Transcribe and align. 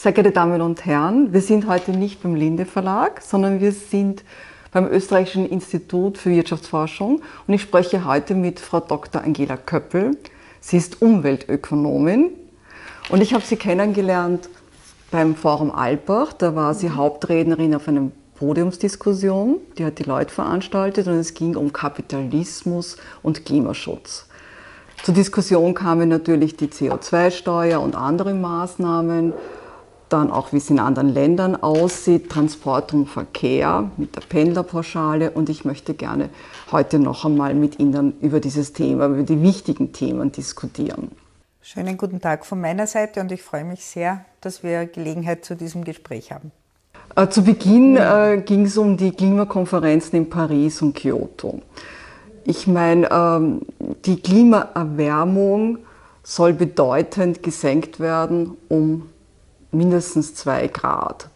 Sehr 0.00 0.12
geehrte 0.12 0.30
Damen 0.30 0.60
und 0.60 0.86
Herren, 0.86 1.32
wir 1.32 1.40
sind 1.40 1.66
heute 1.66 1.90
nicht 1.90 2.22
beim 2.22 2.36
Linde 2.36 2.66
Verlag, 2.66 3.20
sondern 3.20 3.60
wir 3.60 3.72
sind 3.72 4.22
beim 4.70 4.86
Österreichischen 4.86 5.44
Institut 5.44 6.18
für 6.18 6.30
Wirtschaftsforschung 6.30 7.20
und 7.48 7.54
ich 7.54 7.62
spreche 7.62 8.04
heute 8.04 8.36
mit 8.36 8.60
Frau 8.60 8.78
Dr. 8.78 9.24
Angela 9.24 9.56
Köppel. 9.56 10.16
Sie 10.60 10.76
ist 10.76 11.02
Umweltökonomin 11.02 12.30
und 13.08 13.22
ich 13.22 13.34
habe 13.34 13.42
sie 13.44 13.56
kennengelernt 13.56 14.48
beim 15.10 15.34
Forum 15.34 15.72
Albach. 15.72 16.32
Da 16.32 16.54
war 16.54 16.74
sie 16.74 16.90
Hauptrednerin 16.90 17.74
auf 17.74 17.88
einer 17.88 18.12
Podiumsdiskussion, 18.36 19.56
die 19.78 19.84
hat 19.84 19.98
die 19.98 20.04
Leute 20.04 20.32
veranstaltet 20.32 21.08
und 21.08 21.14
es 21.14 21.34
ging 21.34 21.56
um 21.56 21.72
Kapitalismus 21.72 22.98
und 23.24 23.44
Klimaschutz. 23.44 24.28
Zur 25.02 25.14
Diskussion 25.14 25.74
kamen 25.74 26.08
natürlich 26.08 26.56
die 26.56 26.68
CO2-Steuer 26.68 27.80
und 27.80 27.96
andere 27.96 28.34
Maßnahmen 28.34 29.32
dann 30.08 30.30
auch, 30.30 30.52
wie 30.52 30.58
es 30.58 30.70
in 30.70 30.78
anderen 30.78 31.08
Ländern 31.08 31.56
aussieht, 31.56 32.30
Transport 32.30 32.92
und 32.94 33.06
Verkehr 33.08 33.90
mit 33.96 34.16
der 34.16 34.22
Pendlerpauschale. 34.22 35.30
Und 35.30 35.48
ich 35.48 35.64
möchte 35.64 35.94
gerne 35.94 36.30
heute 36.72 36.98
noch 36.98 37.24
einmal 37.24 37.54
mit 37.54 37.78
Ihnen 37.78 38.18
über 38.20 38.40
dieses 38.40 38.72
Thema, 38.72 39.06
über 39.06 39.22
die 39.22 39.42
wichtigen 39.42 39.92
Themen 39.92 40.32
diskutieren. 40.32 41.10
Schönen 41.60 41.96
guten 41.98 42.20
Tag 42.20 42.46
von 42.46 42.60
meiner 42.60 42.86
Seite 42.86 43.20
und 43.20 43.30
ich 43.30 43.42
freue 43.42 43.64
mich 43.64 43.84
sehr, 43.84 44.24
dass 44.40 44.62
wir 44.62 44.86
Gelegenheit 44.86 45.44
zu 45.44 45.54
diesem 45.54 45.84
Gespräch 45.84 46.32
haben. 46.32 46.50
Äh, 47.14 47.28
zu 47.28 47.42
Beginn 47.42 47.96
äh, 47.96 48.42
ging 48.44 48.64
es 48.64 48.78
um 48.78 48.96
die 48.96 49.10
Klimakonferenzen 49.10 50.18
in 50.18 50.30
Paris 50.30 50.80
und 50.82 50.94
Kyoto. 50.94 51.60
Ich 52.44 52.66
meine, 52.66 53.10
ähm, 53.10 53.62
die 54.04 54.20
Klimaerwärmung 54.20 55.78
soll 56.22 56.54
bedeutend 56.54 57.42
gesenkt 57.42 58.00
werden 58.00 58.56
um 58.68 59.10
mindestens 59.72 60.34
zwei 60.34 60.68
Grad. 60.68 61.28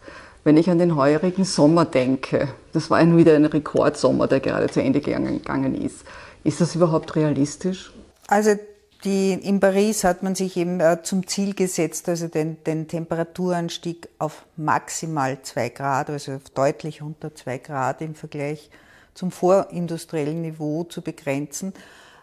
Wenn 0.43 0.57
ich 0.57 0.69
an 0.69 0.77
den 0.77 0.95
heurigen 0.95 1.45
Sommer 1.45 1.85
denke, 1.85 2.49
das 2.73 2.89
war 2.89 2.99
wieder 3.17 3.35
ein 3.35 3.45
Rekordsommer, 3.45 4.27
der 4.27 4.41
gerade 4.41 4.69
zu 4.69 4.81
Ende 4.81 4.99
gegangen 4.99 5.75
ist. 5.75 6.03
Ist 6.43 6.59
das 6.59 6.75
überhaupt 6.75 7.15
realistisch? 7.15 7.93
Also 8.27 8.55
die, 9.03 9.33
in 9.33 9.59
Paris 9.59 10.03
hat 10.03 10.23
man 10.23 10.35
sich 10.35 10.57
eben 10.57 10.79
äh, 10.79 11.01
zum 11.03 11.27
Ziel 11.27 11.53
gesetzt, 11.53 12.07
also 12.07 12.27
den, 12.27 12.63
den 12.63 12.87
Temperaturanstieg 12.87 14.09
auf 14.17 14.45
maximal 14.55 15.41
zwei 15.43 15.69
Grad, 15.69 16.09
also 16.09 16.39
deutlich 16.53 17.01
unter 17.01 17.35
zwei 17.35 17.57
Grad 17.57 18.01
im 18.01 18.15
Vergleich 18.15 18.69
zum 19.13 19.31
vorindustriellen 19.31 20.41
Niveau 20.41 20.83
zu 20.85 21.01
begrenzen. 21.01 21.73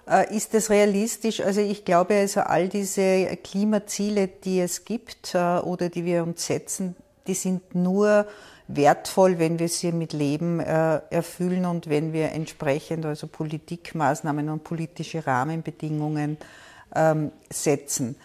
Äh, 0.08 0.34
ist 0.34 0.54
das 0.54 0.70
realistisch? 0.70 1.40
Also 1.40 1.60
ich 1.60 1.84
glaube, 1.84 2.14
also 2.14 2.40
all 2.40 2.68
diese 2.68 3.36
Klimaziele, 3.42 4.28
die 4.28 4.60
es 4.60 4.84
gibt 4.84 5.34
äh, 5.34 5.58
oder 5.58 5.88
die 5.88 6.04
wir 6.04 6.22
uns 6.22 6.46
setzen, 6.46 6.96
die 7.26 7.34
sind 7.34 7.74
nur 7.74 8.26
wertvoll, 8.68 9.38
wenn 9.38 9.58
wir 9.58 9.68
sie 9.68 9.92
mit 9.92 10.12
Leben 10.12 10.60
äh, 10.60 11.00
erfüllen 11.10 11.64
und 11.64 11.88
wenn 11.88 12.12
wir 12.12 12.32
entsprechend 12.32 13.04
also 13.04 13.26
Politikmaßnahmen 13.26 14.48
und 14.48 14.64
politische 14.64 15.26
Rahmenbedingungen 15.26 16.38
ähm, 16.94 17.32
setzen. 17.50 18.16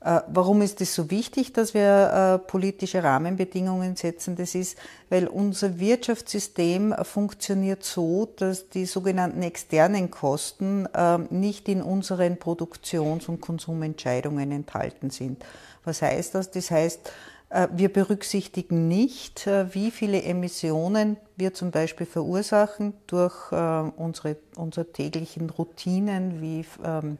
Äh, 0.00 0.20
warum 0.28 0.62
ist 0.62 0.80
es 0.80 0.94
so 0.94 1.10
wichtig, 1.10 1.52
dass 1.52 1.74
wir 1.74 2.38
äh, 2.40 2.46
politische 2.46 3.02
Rahmenbedingungen 3.02 3.96
setzen? 3.96 4.36
Das 4.36 4.54
ist, 4.54 4.78
weil 5.10 5.26
unser 5.26 5.80
Wirtschaftssystem 5.80 6.94
funktioniert 7.02 7.82
so, 7.82 8.28
dass 8.36 8.68
die 8.68 8.86
sogenannten 8.86 9.42
externen 9.42 10.10
Kosten 10.10 10.88
ähm, 10.94 11.26
nicht 11.30 11.68
in 11.68 11.82
unseren 11.82 12.36
Produktions- 12.36 13.28
und 13.28 13.40
Konsumentscheidungen 13.40 14.52
enthalten 14.52 15.10
sind. 15.10 15.44
Was 15.84 16.00
heißt 16.00 16.36
das? 16.36 16.52
Das 16.52 16.70
heißt, 16.70 17.12
äh, 17.50 17.66
wir 17.72 17.92
berücksichtigen 17.92 18.86
nicht, 18.86 19.48
wie 19.72 19.90
viele 19.90 20.22
Emissionen 20.22 21.16
wir 21.36 21.54
zum 21.54 21.72
Beispiel 21.72 22.06
verursachen 22.06 22.94
durch 23.08 23.50
unsere, 23.50 24.36
unsere 24.56 24.92
täglichen 24.92 25.50
Routinen 25.50 26.40
wie 26.40 26.64
ähm, 26.84 27.18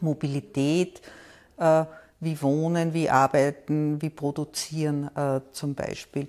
Mobilität, 0.00 1.00
wie 2.26 2.42
Wohnen, 2.42 2.92
wie 2.92 3.08
Arbeiten, 3.08 4.02
wie 4.02 4.10
Produzieren 4.10 5.08
äh, 5.16 5.40
zum 5.52 5.74
Beispiel. 5.74 6.28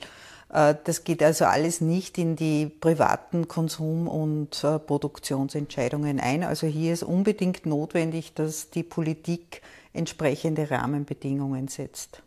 Äh, 0.50 0.76
das 0.84 1.04
geht 1.04 1.22
also 1.22 1.46
alles 1.46 1.82
nicht 1.82 2.18
in 2.18 2.36
die 2.38 2.68
privaten 2.68 3.48
Konsum- 3.48 4.08
und 4.08 4.64
äh, 4.64 4.80
Produktionsentscheidungen 4.80 6.20
ein. 6.20 6.44
Also 6.44 6.68
hier 6.68 6.94
ist 6.94 7.04
unbedingt 7.04 7.66
notwendig, 7.66 8.34
dass 8.34 8.70
die 8.70 8.84
Politik 8.84 9.62
entsprechende 9.92 10.70
Rahmenbedingungen 10.70 11.68
setzt. 11.68 12.22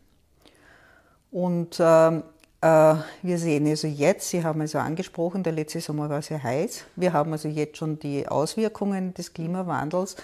Und 1.31 1.77
ähm, 1.79 2.25
äh, 2.61 2.95
wir 3.23 3.39
sehen 3.39 3.67
also 3.69 3.87
jetzt, 3.87 4.31
Sie 4.31 4.43
haben 4.43 4.61
also 4.61 4.79
angesprochen, 4.79 5.45
der 5.45 5.53
letzte 5.53 5.81
Sommer 5.81 6.11
war 6.11 6.21
sehr 6.23 6.43
heiß. 6.43 6.85
Wir 6.97 7.13
haben 7.13 7.33
also 7.33 7.49
jetzt 7.49 7.79
schon 7.79 8.01
die 8.01 8.27
Auswirkungen 8.27 9.15
des 9.15 9.33
Klimawandels 9.33 10.17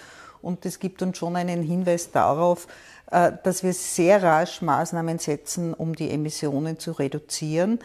und 0.43 0.67
es 0.67 0.79
gibt 0.79 1.03
uns 1.03 1.19
schon 1.19 1.37
einen 1.37 1.63
Hinweis 1.63 2.11
darauf, 2.11 2.69
dass 3.09 3.63
wir 3.63 3.73
sehr 3.73 4.23
rasch 4.23 4.63
Maßnahmen 4.63 5.19
setzen, 5.19 5.75
um 5.75 5.95
die 5.95 6.11
Emissionen 6.11 6.79
zu 6.79 6.93
reduzieren, 6.93 7.79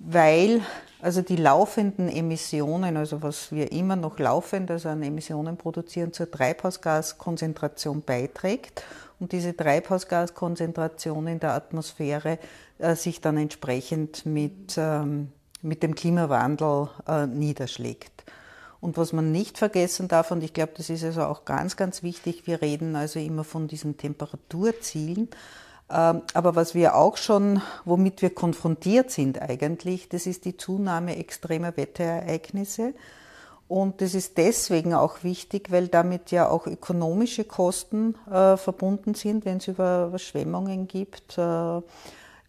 weil 0.00 0.62
also 1.00 1.22
die 1.22 1.36
laufenden 1.36 2.08
Emissionen, 2.08 2.96
also 2.96 3.22
was 3.22 3.52
wir 3.52 3.70
immer 3.70 3.94
noch 3.94 4.18
laufend 4.18 4.70
also 4.70 4.88
an 4.88 5.02
Emissionen 5.02 5.56
produzieren, 5.56 6.12
zur 6.12 6.30
Treibhausgaskonzentration 6.30 8.02
beiträgt 8.02 8.82
und 9.20 9.32
diese 9.32 9.56
Treibhausgaskonzentration 9.56 11.26
in 11.28 11.40
der 11.40 11.52
Atmosphäre 11.52 12.38
äh, 12.78 12.94
sich 12.96 13.20
dann 13.20 13.36
entsprechend 13.36 14.26
mit, 14.26 14.74
ähm, 14.76 15.28
mit 15.62 15.82
dem 15.82 15.94
Klimawandel 15.94 16.88
äh, 17.06 17.26
niederschlägt. 17.26 18.24
Und 18.80 18.96
was 18.96 19.12
man 19.12 19.32
nicht 19.32 19.58
vergessen 19.58 20.06
darf, 20.08 20.30
und 20.30 20.42
ich 20.44 20.52
glaube, 20.52 20.72
das 20.76 20.88
ist 20.88 21.02
also 21.04 21.22
auch 21.24 21.44
ganz, 21.44 21.76
ganz 21.76 22.02
wichtig, 22.02 22.46
wir 22.46 22.62
reden 22.62 22.94
also 22.94 23.18
immer 23.18 23.44
von 23.44 23.66
diesen 23.66 23.96
Temperaturzielen. 23.96 25.28
Ähm, 25.90 26.22
aber 26.34 26.54
was 26.54 26.74
wir 26.74 26.94
auch 26.94 27.16
schon, 27.16 27.62
womit 27.84 28.22
wir 28.22 28.30
konfrontiert 28.30 29.10
sind 29.10 29.40
eigentlich, 29.40 30.08
das 30.08 30.26
ist 30.26 30.44
die 30.44 30.56
Zunahme 30.56 31.16
extremer 31.16 31.76
Wetterereignisse. 31.76 32.94
Und 33.68 34.00
das 34.00 34.14
ist 34.14 34.38
deswegen 34.38 34.94
auch 34.94 35.24
wichtig, 35.24 35.70
weil 35.70 35.88
damit 35.88 36.30
ja 36.30 36.48
auch 36.48 36.66
ökonomische 36.66 37.44
Kosten 37.44 38.14
äh, 38.30 38.56
verbunden 38.56 39.14
sind, 39.14 39.44
wenn 39.44 39.58
es 39.58 39.68
über 39.68 40.06
Überschwemmungen 40.06 40.88
gibt. 40.88 41.36
Äh, 41.36 41.82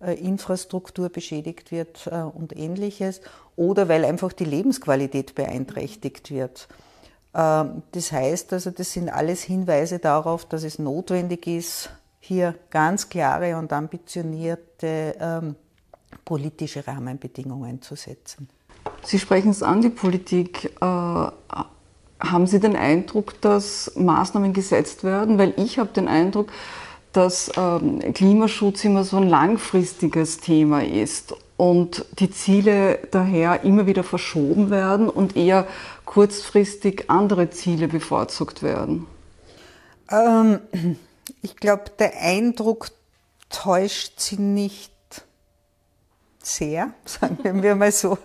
Infrastruktur 0.06 1.10
beschädigt 1.10 1.72
wird 1.72 2.08
äh, 2.08 2.22
und 2.22 2.58
ähnliches 2.58 3.22
oder 3.56 3.90
weil 3.90 4.06
einfach 4.06 4.32
die 4.34 4.46
Lebensqualität 4.46 5.36
beeinträchtigt 5.36 6.32
wird. 6.32 6.68
Ähm, 7.34 7.84
das 7.92 8.12
heißt 8.12 8.54
also, 8.54 8.72
das 8.72 8.94
sind 8.94 9.10
alles 9.10 9.44
Hinweise 9.44 10.00
darauf, 10.00 10.46
dass 10.46 10.64
es 10.64 10.80
notwendig 10.80 11.48
ist, 11.48 11.90
hier 12.20 12.56
ganz 12.70 13.10
klare 13.10 13.58
und 13.58 13.74
ambitionierte 13.74 15.16
ähm, 15.20 15.56
politische 16.26 16.86
Rahmenbedingungen 16.86 17.82
zu 17.82 17.96
setzen. 17.96 18.50
Sie 19.04 19.20
sprechen 19.20 19.52
es 19.52 19.64
an, 19.64 19.82
die 19.82 19.90
Politik. 19.90 20.66
Äh, 20.82 20.86
haben 22.22 22.48
Sie 22.48 22.60
den 22.60 22.76
Eindruck, 22.76 23.40
dass 23.42 23.94
Maßnahmen 23.96 24.54
gesetzt 24.54 25.04
werden? 25.04 25.38
Weil 25.38 25.54
ich 25.56 25.80
habe 25.80 25.92
den 25.94 26.08
Eindruck, 26.08 26.52
dass 27.14 27.52
ähm, 27.58 28.14
Klimaschutz 28.14 28.84
immer 28.86 29.04
so 29.04 29.18
ein 29.18 29.28
langfristiges 29.28 30.40
Thema 30.40 30.84
ist 30.84 31.34
und 31.58 32.06
die 32.20 32.30
Ziele 32.30 33.00
daher 33.12 33.64
immer 33.64 33.86
wieder 33.86 34.04
verschoben 34.04 34.70
werden 34.70 35.10
und 35.10 35.36
eher 35.36 35.68
kurzfristig 36.06 37.10
andere 37.10 37.50
Ziele 37.50 37.88
bevorzugt 37.88 38.64
werden? 38.64 39.08
Ähm, 40.12 40.60
ich 41.42 41.56
glaube, 41.56 41.86
der 41.98 42.20
Eindruck 42.20 42.90
täuscht 43.50 44.20
Sie 44.20 44.38
nicht 44.38 44.94
sehr, 46.42 46.94
sagen 47.06 47.64
wir 47.64 47.76
mal 47.76 47.92
so, 47.92 48.18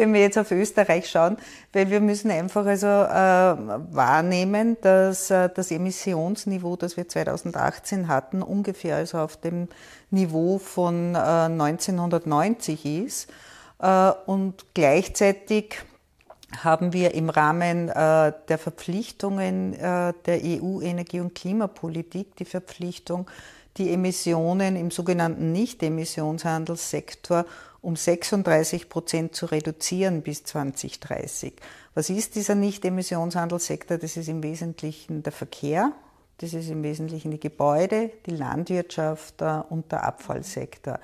wenn 0.00 0.14
wir 0.14 0.20
jetzt 0.20 0.38
auf 0.38 0.50
Österreich 0.50 1.08
schauen, 1.10 1.36
weil 1.72 1.90
wir 1.90 2.00
müssen 2.00 2.30
einfach 2.30 2.64
also 2.64 2.86
äh, 2.86 3.92
wahrnehmen, 3.94 4.78
dass 4.80 5.30
äh, 5.30 5.50
das 5.54 5.70
Emissionsniveau, 5.70 6.76
das 6.76 6.96
wir 6.96 7.06
2018 7.06 8.08
hatten, 8.08 8.42
ungefähr 8.42 8.96
also 8.96 9.18
auf 9.18 9.36
dem 9.36 9.68
Niveau 10.10 10.58
von 10.58 11.14
äh, 11.14 11.18
1990 11.18 13.04
ist. 13.04 13.30
Äh, 13.78 14.12
und 14.26 14.64
gleichzeitig 14.74 15.76
haben 16.64 16.92
wir 16.94 17.14
im 17.14 17.28
Rahmen 17.28 17.90
äh, 17.90 18.32
der 18.48 18.58
Verpflichtungen 18.58 19.74
äh, 19.74 20.14
der 20.24 20.40
EU-Energie- 20.42 21.20
und 21.20 21.34
Klimapolitik 21.34 22.34
die 22.36 22.44
Verpflichtung, 22.46 23.30
die 23.76 23.92
Emissionen 23.92 24.76
im 24.76 24.90
sogenannten 24.90 25.52
Nicht-Emissionshandelssektor 25.52 27.44
um 27.82 27.96
36 27.96 28.88
Prozent 28.88 29.34
zu 29.34 29.46
reduzieren 29.46 30.22
bis 30.22 30.44
2030. 30.44 31.54
Was 31.94 32.10
ist 32.10 32.34
dieser 32.34 32.54
Nicht-Emissionshandelssektor? 32.54 33.98
Das 33.98 34.16
ist 34.16 34.28
im 34.28 34.42
Wesentlichen 34.42 35.22
der 35.22 35.32
Verkehr, 35.32 35.92
Das 36.38 36.54
ist 36.54 36.70
im 36.70 36.82
Wesentlichen 36.82 37.30
die 37.30 37.40
Gebäude, 37.40 38.10
die 38.24 38.34
Landwirtschaft 38.34 39.42
äh, 39.42 39.60
und 39.68 39.92
der 39.92 40.04
Abfallsektor. 40.04 40.98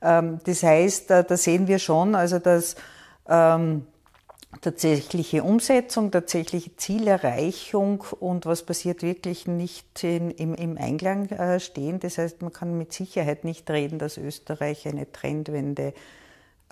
Ähm, 0.00 0.38
das 0.44 0.62
heißt, 0.62 1.10
äh, 1.10 1.24
da 1.24 1.36
sehen 1.36 1.66
wir 1.66 1.78
schon, 1.80 2.14
also 2.14 2.38
dass 2.38 2.76
ähm, 3.28 3.86
tatsächliche 4.62 5.42
Umsetzung, 5.42 6.10
tatsächliche 6.10 6.74
Zielerreichung 6.76 8.04
und 8.18 8.46
was 8.46 8.62
passiert 8.62 9.02
wirklich 9.02 9.46
nicht 9.46 10.02
in, 10.02 10.30
im, 10.30 10.54
im, 10.54 10.78
Einklang 10.78 11.28
äh, 11.30 11.60
stehen. 11.60 12.00
Das 12.00 12.18
heißt, 12.18 12.42
man 12.42 12.52
kann 12.52 12.76
mit 12.76 12.92
Sicherheit 12.92 13.44
nicht 13.44 13.70
reden, 13.70 13.98
dass 13.98 14.16
Österreich 14.16 14.88
eine 14.88 15.10
Trendwende 15.12 15.92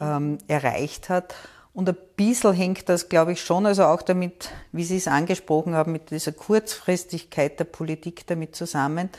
ähm, 0.00 0.38
erreicht 0.48 1.08
hat. 1.08 1.34
Und 1.74 1.90
ein 1.90 1.96
bisschen 2.16 2.54
hängt 2.54 2.88
das, 2.88 3.10
glaube 3.10 3.32
ich, 3.32 3.42
schon, 3.42 3.66
also 3.66 3.84
auch 3.84 4.00
damit, 4.00 4.48
wie 4.72 4.84
Sie 4.84 4.96
es 4.96 5.08
angesprochen 5.08 5.74
haben, 5.74 5.92
mit 5.92 6.10
dieser 6.10 6.32
Kurzfristigkeit 6.32 7.60
der 7.60 7.64
Politik 7.64 8.26
damit 8.26 8.56
zusammen, 8.56 9.10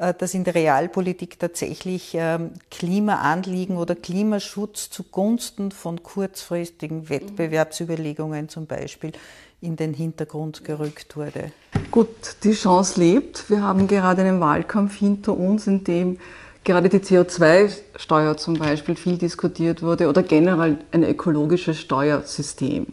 dass 0.00 0.32
in 0.32 0.44
der 0.44 0.54
Realpolitik 0.54 1.38
tatsächlich 1.38 2.12
ähm, 2.14 2.52
Klimaanliegen 2.70 3.76
oder 3.76 3.94
Klimaschutz 3.94 4.88
zugunsten 4.88 5.72
von 5.72 6.02
kurzfristigen 6.02 7.10
Wettbewerbsüberlegungen 7.10 8.48
zum 8.48 8.66
Beispiel 8.66 9.12
in 9.60 9.76
den 9.76 9.92
Hintergrund 9.92 10.64
gerückt 10.64 11.16
wurde. 11.16 11.52
Gut, 11.90 12.08
die 12.44 12.52
Chance 12.52 12.98
lebt. 12.98 13.50
Wir 13.50 13.62
haben 13.62 13.86
gerade 13.88 14.22
einen 14.22 14.40
Wahlkampf 14.40 14.96
hinter 14.96 15.36
uns, 15.36 15.66
in 15.66 15.84
dem 15.84 16.18
gerade 16.64 16.88
die 16.88 16.98
CO2-Steuer 16.98 18.36
zum 18.36 18.54
Beispiel 18.58 18.96
viel 18.96 19.18
diskutiert 19.18 19.82
wurde 19.82 20.08
oder 20.08 20.22
generell 20.22 20.78
ein 20.92 21.04
ökologisches 21.04 21.78
Steuersystem. 21.78 22.86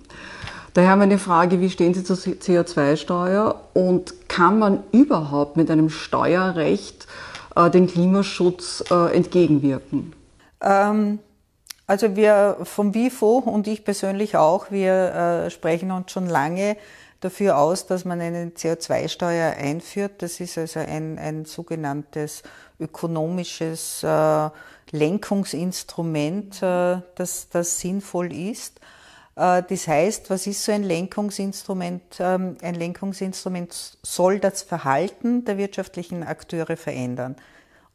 Daher 0.78 0.96
meine 0.96 1.18
Frage, 1.18 1.60
wie 1.60 1.72
stehen 1.72 1.96
Sie 1.96 2.04
zur 2.04 2.18
CO2-Steuer 2.18 3.62
und 3.74 4.30
kann 4.30 4.60
man 4.60 4.84
überhaupt 4.92 5.58
mit 5.58 5.72
einem 5.72 5.90
Steuerrecht 5.90 7.08
äh, 7.56 7.72
den 7.72 7.88
Klimaschutz 7.88 8.84
äh, 8.92 9.16
entgegenwirken? 9.16 10.14
Ähm, 10.62 11.18
also 11.88 12.16
wir 12.16 12.58
vom 12.62 12.94
WIFO 12.94 13.40
und 13.40 13.66
ich 13.66 13.86
persönlich 13.86 14.38
auch, 14.38 14.70
wir 14.70 14.92
äh, 15.48 15.50
sprechen 15.50 15.90
uns 15.90 16.12
schon 16.12 16.28
lange 16.28 16.78
dafür 17.22 17.58
aus, 17.58 17.88
dass 17.88 18.06
man 18.06 18.22
eine 18.22 18.52
CO2-Steuer 18.52 19.56
einführt. 19.58 20.22
Das 20.22 20.40
ist 20.40 20.60
also 20.60 20.80
ein, 20.80 21.18
ein 21.18 21.46
sogenanntes 21.46 22.44
ökonomisches 22.80 24.04
äh, 24.04 24.50
Lenkungsinstrument, 24.92 26.62
äh, 26.62 27.02
das, 27.16 27.50
das 27.50 27.80
sinnvoll 27.80 28.32
ist. 28.32 28.80
Äh, 29.38 29.64
das 29.70 29.88
heißt, 29.88 30.30
was 30.30 30.48
ist 30.48 30.64
so 30.64 30.72
ein 30.72 30.84
Lenkungsinstrument? 30.84 32.20
Ähm, 32.20 32.58
ein 32.62 32.76
Lenkungsinstrument 32.76 33.98
soll 34.02 34.40
das 34.40 34.64
Verhalten 34.64 35.46
der 35.46 35.58
wirtschaftlichen 35.58 36.24
Akteure 36.24 36.76
verändern. 36.76 37.36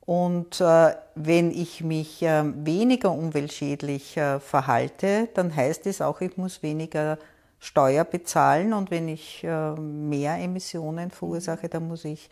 Und 0.05 0.61
äh, 0.61 0.95
wenn 1.15 1.51
ich 1.51 1.83
mich 1.83 2.23
äh, 2.23 2.43
weniger 2.65 3.13
umweltschädlich 3.13 4.19
verhalte, 4.41 5.29
dann 5.35 5.55
heißt 5.55 5.87
es 5.87 6.01
auch, 6.01 6.21
ich 6.21 6.37
muss 6.37 6.63
weniger 6.63 7.19
Steuer 7.59 8.05
bezahlen. 8.05 8.73
Und 8.73 8.91
wenn 8.91 9.07
ich 9.07 9.47
mehr 9.79 10.39
Emissionen 10.39 11.13
verursache, 11.13 11.69
dann 11.69 11.87
muss 11.87 12.05
ich 12.05 12.29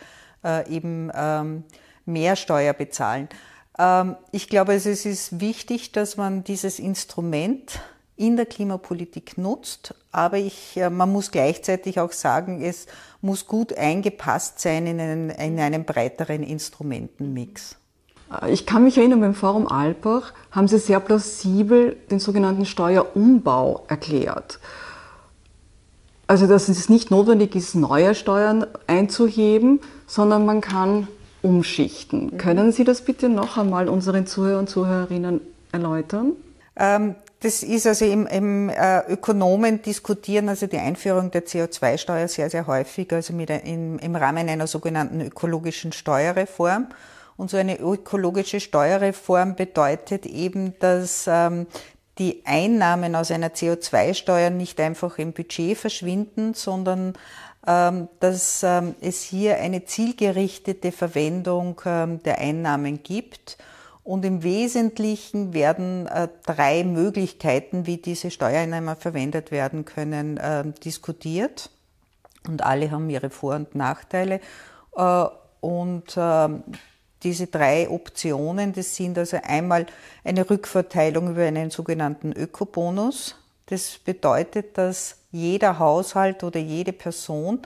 eben 0.69 1.13
ähm, 1.15 1.63
mehr 2.05 2.35
Steuer 2.35 2.73
bezahlen. 2.73 3.29
Ähm, 3.79 4.17
ich 4.33 4.49
glaube, 4.49 4.75
es 4.75 4.87
ist 4.87 5.41
wichtig, 5.41 5.93
dass 5.93 6.17
man 6.17 6.43
dieses 6.43 6.81
Instrument 6.81 7.81
in 8.21 8.37
der 8.37 8.47
Klimapolitik 8.47 9.39
nutzt, 9.39 9.95
aber 10.13 10.37
ich, 10.37 10.77
äh, 10.77 10.91
man 10.91 11.11
muss 11.11 11.31
gleichzeitig 11.31 11.99
auch 11.99 12.13
sagen, 12.13 12.63
es 12.63 12.87
muss 13.23 13.47
gut 13.47 13.73
eingepasst 13.77 14.61
sein 14.61 14.87
in 14.87 15.01
einen, 15.01 15.31
in 15.31 15.59
einen 15.59 15.85
breiteren 15.85 16.43
Instrumentenmix. 16.43 17.77
Äh, 18.43 18.53
ich 18.53 18.67
kann 18.67 18.85
mich 18.85 18.99
erinnern, 18.99 19.21
beim 19.21 19.35
Forum 19.35 19.67
Alpbach 19.67 20.35
haben 20.51 20.69
Sie 20.69 20.79
sehr 20.79 21.01
plausibel 21.01 21.97
den 22.11 22.21
sogenannten 22.21 22.67
Steuerumbau 22.67 23.85
erklärt. 23.89 24.61
Also, 26.27 26.47
dass 26.47 26.69
es 26.69 26.91
nicht 26.91 27.11
notwendig 27.11 27.57
ist, 27.57 27.75
neue 27.75 28.15
Steuern 28.15 28.67
einzuheben, 28.87 29.81
sondern 30.07 30.45
man 30.45 30.61
kann 30.61 31.09
umschichten. 31.43 32.27
Mhm. 32.27 32.37
Können 32.37 32.73
Sie 32.73 32.85
das 32.85 33.01
bitte 33.01 33.31
noch 33.31 33.57
einmal 33.57 33.89
unseren 33.89 34.27
Zuhörern 34.27 34.61
und 34.61 34.69
Zuhörerinnen 34.69 35.41
erläutern? 35.73 36.33
Ähm, 36.77 37.15
das 37.41 37.63
ist 37.63 37.87
also 37.87 38.05
im, 38.05 38.27
im 38.27 38.69
äh, 38.69 39.01
Ökonomen 39.11 39.81
diskutieren 39.81 40.49
also 40.49 40.67
die 40.67 40.79
Einführung 40.79 41.31
der 41.31 41.47
CO2-Steuer 41.47 42.29
sehr, 42.29 42.51
sehr 42.51 42.67
häufig, 42.67 43.13
also 43.13 43.33
mit, 43.33 43.49
in, 43.51 43.99
im 43.99 44.15
Rahmen 44.15 44.49
einer 44.49 44.67
sogenannten 44.67 45.23
ökologischen 45.23 45.93
Steuerreform. 45.93 46.89
Und 47.39 47.51
so 47.51 47.57
eine 47.57 47.79
ökologische 47.79 48.61
Steuerreform 48.61 49.57
bedeutet 49.57 50.27
eben, 50.27 50.79
dass 50.81 51.25
ähm, 51.27 51.67
die 52.19 52.43
Einnahmen 52.45 53.17
aus 53.17 53.31
einer 53.31 53.49
CO2-Steuer 53.49 54.51
nicht 54.51 54.79
einfach 54.79 55.17
im 55.17 55.33
Budget 55.33 55.79
verschwinden, 55.79 56.53
sondern 56.53 57.15
ähm, 57.67 58.09
dass 58.21 58.63
ähm, 58.63 58.95
es 59.01 59.23
hier 59.23 59.57
eine 59.57 59.87
zielgerichtete 59.87 60.93
Verwendung 60.93 61.81
ähm, 61.87 62.23
der 62.23 62.39
Einnahmen 62.39 63.03
gibt. 63.03 63.57
Und 64.03 64.25
im 64.25 64.43
Wesentlichen 64.43 65.53
werden 65.53 66.07
äh, 66.07 66.29
drei 66.47 66.85
Möglichkeiten, 66.85 67.87
wie 67.87 67.99
diese 67.99 68.31
Steuereinnahmen 68.31 68.97
verwendet 68.97 69.51
werden 69.51 69.85
können, 69.85 70.41
diskutiert. 70.85 71.71
Und 72.49 72.65
alle 72.65 72.91
haben 72.91 73.11
ihre 73.11 73.31
Vor- 73.31 73.57
und 73.57 73.75
Nachteile. 73.75 74.41
Äh, 74.97 75.25
und 75.61 76.19
diese 77.23 77.47
drei 77.49 77.91
Optionen, 77.91 78.73
das 78.73 78.97
sind 78.97 79.19
also 79.19 79.37
einmal 79.43 79.85
eine 80.25 80.49
Rückverteilung 80.49 81.33
über 81.33 81.43
einen 81.43 81.71
sogenannten 81.71 82.33
Ökobonus. 82.33 83.37
Das 83.67 83.99
bedeutet, 83.99 84.79
dass 84.79 85.19
jeder 85.31 85.79
Haushalt 85.79 86.43
oder 86.43 86.59
jede 86.59 86.93
Person 86.93 87.61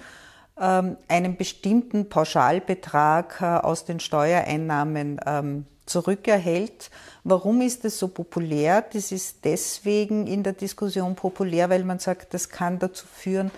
ähm, 0.60 0.96
einen 1.08 1.36
bestimmten 1.36 2.08
Pauschalbetrag 2.08 3.40
äh, 3.40 3.44
aus 3.44 3.84
den 3.84 4.00
Steuereinnahmen 4.00 5.20
ähm, 5.24 5.66
zurückerhält. 5.86 6.90
Warum 7.24 7.60
ist 7.60 7.84
das 7.84 7.98
so 7.98 8.08
populär? 8.08 8.84
Das 8.92 9.12
ist 9.12 9.44
deswegen 9.44 10.26
in 10.26 10.42
der 10.42 10.54
Diskussion 10.54 11.14
populär, 11.14 11.70
weil 11.70 11.84
man 11.84 11.98
sagt, 11.98 12.34
das 12.34 12.48
kann 12.48 12.78
dazu 12.78 13.06
führen, 13.06 13.50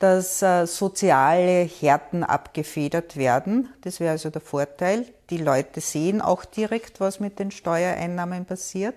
dass 0.00 0.40
äh, 0.40 0.66
soziale 0.66 1.64
Härten 1.64 2.24
abgefedert 2.24 3.16
werden. 3.16 3.68
Das 3.82 4.00
wäre 4.00 4.12
also 4.12 4.30
der 4.30 4.40
Vorteil. 4.40 5.04
Die 5.28 5.36
Leute 5.36 5.80
sehen 5.80 6.22
auch 6.22 6.44
direkt, 6.44 7.00
was 7.00 7.20
mit 7.20 7.38
den 7.38 7.50
Steuereinnahmen 7.50 8.46
passiert. 8.46 8.94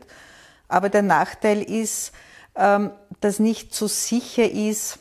Aber 0.70 0.90
der 0.90 1.02
Nachteil 1.02 1.62
ist, 1.62 2.14
ähm, 2.56 2.92
dass 3.20 3.40
nicht 3.40 3.76
so 3.76 3.88
sicher 3.88 4.50
ist, 4.50 5.00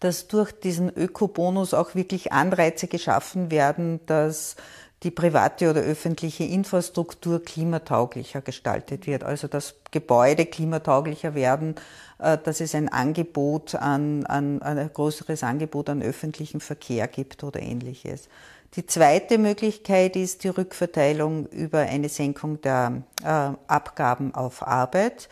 dass 0.00 0.26
durch 0.26 0.52
diesen 0.52 0.90
Ökobonus 0.94 1.74
auch 1.74 1.94
wirklich 1.94 2.32
Anreize 2.32 2.88
geschaffen 2.88 3.50
werden, 3.50 4.00
dass 4.06 4.56
die 5.04 5.10
private 5.10 5.70
oder 5.70 5.82
öffentliche 5.82 6.44
Infrastruktur 6.44 7.42
klimatauglicher 7.44 8.40
gestaltet 8.40 9.06
wird, 9.06 9.22
also 9.22 9.46
dass 9.46 9.74
Gebäude 9.90 10.46
klimatauglicher 10.46 11.34
werden, 11.34 11.74
äh, 12.18 12.38
dass 12.42 12.60
es 12.60 12.74
ein 12.74 12.88
Angebot 12.88 13.74
an, 13.74 14.24
an, 14.26 14.62
ein 14.62 14.90
größeres 14.92 15.44
Angebot 15.44 15.90
an 15.90 16.02
öffentlichem 16.02 16.60
Verkehr 16.60 17.06
gibt 17.06 17.44
oder 17.44 17.60
ähnliches. 17.60 18.28
Die 18.76 18.86
zweite 18.86 19.38
Möglichkeit 19.38 20.16
ist 20.16 20.42
die 20.42 20.48
Rückverteilung 20.48 21.46
über 21.46 21.80
eine 21.80 22.08
Senkung 22.08 22.60
der 22.62 23.02
äh, 23.22 23.50
Abgaben 23.68 24.34
auf 24.34 24.66
Arbeit. 24.66 25.28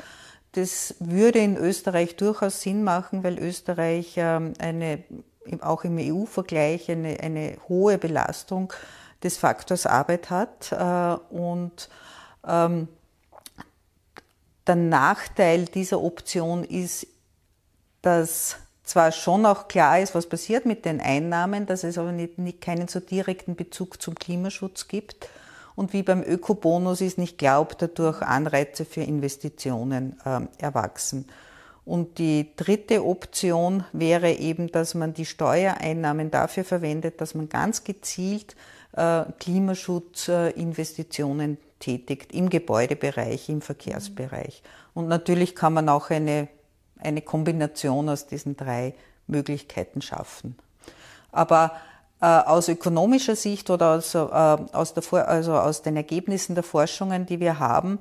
Das 0.52 0.94
würde 1.00 1.38
in 1.38 1.56
Österreich 1.56 2.16
durchaus 2.16 2.60
Sinn 2.60 2.84
machen, 2.84 3.24
weil 3.24 3.38
Österreich 3.38 4.14
ähm, 4.16 4.52
eine, 4.58 5.02
auch 5.62 5.82
im 5.84 5.96
EU-Vergleich 5.98 6.90
eine, 6.90 7.18
eine 7.20 7.56
hohe 7.68 7.96
Belastung 7.96 8.72
des 9.22 9.36
Faktors 9.36 9.86
Arbeit 9.86 10.30
hat. 10.30 10.72
Äh, 10.72 11.34
und 11.34 11.88
ähm, 12.46 12.88
der 14.66 14.76
Nachteil 14.76 15.64
dieser 15.66 16.00
Option 16.00 16.64
ist, 16.64 17.06
dass 18.02 18.56
zwar 18.84 19.12
schon 19.12 19.46
auch 19.46 19.68
klar 19.68 20.00
ist, 20.00 20.14
was 20.14 20.28
passiert 20.28 20.66
mit 20.66 20.84
den 20.84 21.00
Einnahmen, 21.00 21.66
dass 21.66 21.84
es 21.84 21.98
aber 21.98 22.12
nicht, 22.12 22.38
nicht 22.38 22.60
keinen 22.60 22.88
so 22.88 23.00
direkten 23.00 23.54
Bezug 23.54 24.02
zum 24.02 24.14
Klimaschutz 24.14 24.88
gibt 24.88 25.28
und 25.74 25.92
wie 25.92 26.02
beim 26.02 26.22
Ökobonus 26.22 27.00
ist 27.00 27.18
nicht 27.18 27.38
glaubt, 27.38 27.80
dadurch 27.80 28.22
Anreize 28.22 28.84
für 28.84 29.02
Investitionen 29.02 30.20
äh, 30.24 30.40
erwachsen. 30.58 31.26
Und 31.84 32.18
die 32.18 32.50
dritte 32.56 33.04
Option 33.04 33.84
wäre 33.92 34.32
eben, 34.32 34.70
dass 34.70 34.94
man 34.94 35.14
die 35.14 35.26
Steuereinnahmen 35.26 36.30
dafür 36.30 36.64
verwendet, 36.64 37.20
dass 37.20 37.34
man 37.34 37.48
ganz 37.48 37.82
gezielt 37.82 38.54
Klimaschutzinvestitionen 39.38 41.58
tätigt 41.78 42.32
im 42.32 42.50
Gebäudebereich, 42.50 43.48
im 43.48 43.62
Verkehrsbereich. 43.62 44.62
Und 44.94 45.08
natürlich 45.08 45.54
kann 45.54 45.72
man 45.72 45.88
auch 45.88 46.10
eine, 46.10 46.48
eine 46.98 47.22
Kombination 47.22 48.08
aus 48.08 48.26
diesen 48.26 48.56
drei 48.56 48.94
Möglichkeiten 49.26 50.02
schaffen. 50.02 50.56
Aber 51.30 51.72
Äh, 52.22 52.26
aus 52.26 52.68
ökonomischer 52.68 53.34
Sicht 53.34 53.68
oder 53.68 53.96
aus, 53.96 54.14
äh, 54.14 54.18
aus, 54.18 54.94
der, 54.94 55.28
also 55.28 55.54
aus 55.54 55.82
den 55.82 55.96
Ergebnissen 55.96 56.54
der 56.54 56.62
Forschungen, 56.62 57.26
die 57.26 57.40
wir 57.40 57.58
haben, 57.58 57.98
äh, 57.98 58.00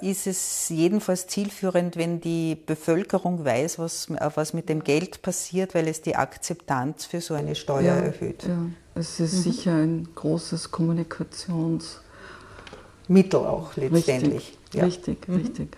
ist 0.00 0.28
es 0.28 0.68
jedenfalls 0.68 1.26
zielführend, 1.26 1.96
wenn 1.96 2.20
die 2.20 2.54
Bevölkerung 2.54 3.44
weiß, 3.44 3.80
was, 3.80 4.06
was 4.34 4.54
mit 4.54 4.68
dem 4.68 4.84
Geld 4.84 5.22
passiert, 5.22 5.74
weil 5.74 5.88
es 5.88 6.02
die 6.02 6.14
Akzeptanz 6.14 7.04
für 7.04 7.20
so 7.20 7.34
eine 7.34 7.56
Steuer 7.56 7.82
ja, 7.82 7.96
erhöht. 7.96 8.44
Ja. 8.44 8.58
Es 8.94 9.18
ist 9.18 9.34
mhm. 9.34 9.42
sicher 9.42 9.74
ein 9.74 10.08
großes 10.14 10.70
Kommunikationsmittel 10.70 13.40
auch 13.40 13.76
letztendlich. 13.76 14.56
Richtig, 14.72 14.74
ja. 14.74 14.84
richtig. 14.84 15.28
Mhm. 15.28 15.34
richtig. 15.34 15.76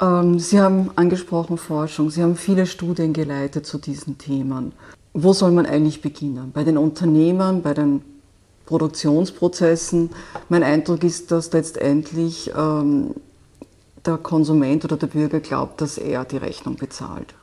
Ähm, 0.00 0.40
Sie 0.40 0.60
haben 0.60 0.90
angesprochen 0.96 1.58
Forschung, 1.58 2.10
Sie 2.10 2.22
haben 2.22 2.34
viele 2.34 2.66
Studien 2.66 3.12
geleitet 3.12 3.66
zu 3.66 3.78
diesen 3.78 4.18
Themen 4.18 4.72
wo 5.14 5.32
soll 5.32 5.50
man 5.50 5.66
eigentlich 5.66 6.00
beginnen? 6.00 6.52
Bei 6.52 6.64
den 6.64 6.78
Unternehmern, 6.78 7.62
bei 7.62 7.74
den 7.74 8.02
Produktionsprozessen. 8.72 10.08
Mein 10.48 10.62
Eindruck 10.62 11.04
ist, 11.04 11.30
dass 11.30 11.52
letztendlich 11.52 12.50
ähm, 12.56 13.14
der 14.06 14.16
Konsument 14.16 14.82
oder 14.86 14.96
der 14.96 15.08
Bürger 15.08 15.40
glaubt, 15.40 15.82
dass 15.82 15.98
er 15.98 16.24
die 16.24 16.38
Rechnung 16.38 16.76
bezahlt. 16.76 17.34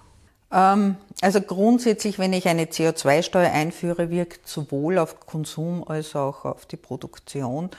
Ähm, 0.52 0.96
also 1.22 1.40
grundsätzlich, 1.42 2.18
wenn 2.18 2.34
ich 2.34 2.48
eine 2.48 2.66
CO2-Steuer 2.66 3.52
einführe, 3.52 4.10
wirkt 4.10 4.48
sowohl 4.48 4.98
auf 4.98 5.20
Konsum 5.20 5.88
als 5.88 6.16
auch 6.16 6.46
auf 6.46 6.66
die 6.66 6.78
Produktion. 6.78 7.70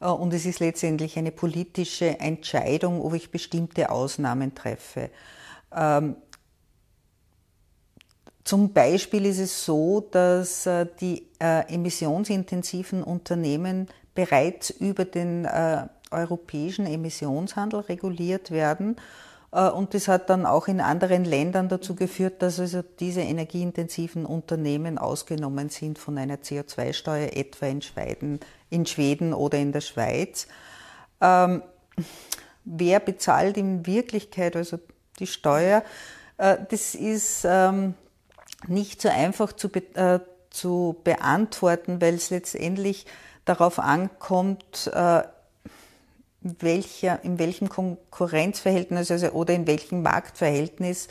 Äh, 0.00 0.06
und 0.06 0.34
es 0.34 0.44
ist 0.44 0.58
letztendlich 0.58 1.16
eine 1.16 1.30
politische 1.30 2.18
Entscheidung, 2.18 3.00
ob 3.00 3.14
ich 3.14 3.30
bestimmte 3.30 3.90
Ausnahmen 3.90 4.56
treffe. 4.56 5.10
Zum 8.46 8.72
Beispiel 8.72 9.26
ist 9.26 9.40
es 9.40 9.64
so, 9.64 10.06
dass 10.08 10.66
äh, 10.66 10.86
die 11.00 11.26
äh, 11.40 11.62
emissionsintensiven 11.66 13.02
Unternehmen 13.02 13.88
bereits 14.14 14.70
über 14.70 15.04
den 15.04 15.44
äh, 15.46 15.88
europäischen 16.12 16.86
Emissionshandel 16.86 17.80
reguliert 17.80 18.52
werden. 18.52 18.96
Und 19.50 19.94
das 19.94 20.08
hat 20.08 20.28
dann 20.28 20.44
auch 20.44 20.68
in 20.68 20.80
anderen 20.80 21.24
Ländern 21.24 21.68
dazu 21.68 21.94
geführt, 21.94 22.42
dass 22.42 22.60
also 22.60 22.82
diese 23.00 23.22
energieintensiven 23.22 24.26
Unternehmen 24.26 24.98
ausgenommen 24.98 25.70
sind 25.70 25.98
von 25.98 26.18
einer 26.18 26.36
CO2-Steuer, 26.36 27.30
etwa 27.32 27.66
in 27.66 27.80
Schweden, 27.80 28.40
in 28.70 28.84
Schweden 28.84 29.32
oder 29.32 29.56
in 29.56 29.72
der 29.72 29.80
Schweiz. 29.80 30.46
Ähm, 31.20 31.62
wer 32.64 33.00
bezahlt 33.00 33.56
in 33.56 33.86
Wirklichkeit 33.86 34.56
also 34.56 34.78
die 35.20 35.26
Steuer? 35.26 35.82
Äh, 36.36 36.58
das 36.68 36.94
ist 36.94 37.46
ähm, 37.48 37.94
nicht 38.68 39.00
so 39.00 39.08
einfach 39.08 39.52
zu, 39.52 39.68
äh, 39.94 40.20
zu 40.50 40.96
beantworten, 41.04 42.00
weil 42.00 42.14
es 42.14 42.30
letztendlich 42.30 43.06
darauf 43.44 43.78
ankommt, 43.78 44.90
äh, 44.92 45.22
welcher, 46.40 47.24
in 47.24 47.38
welchem 47.38 47.68
Konkurrenzverhältnis 47.68 49.10
also, 49.10 49.28
oder 49.30 49.54
in 49.54 49.66
welchem 49.66 50.02
Marktverhältnis 50.02 51.08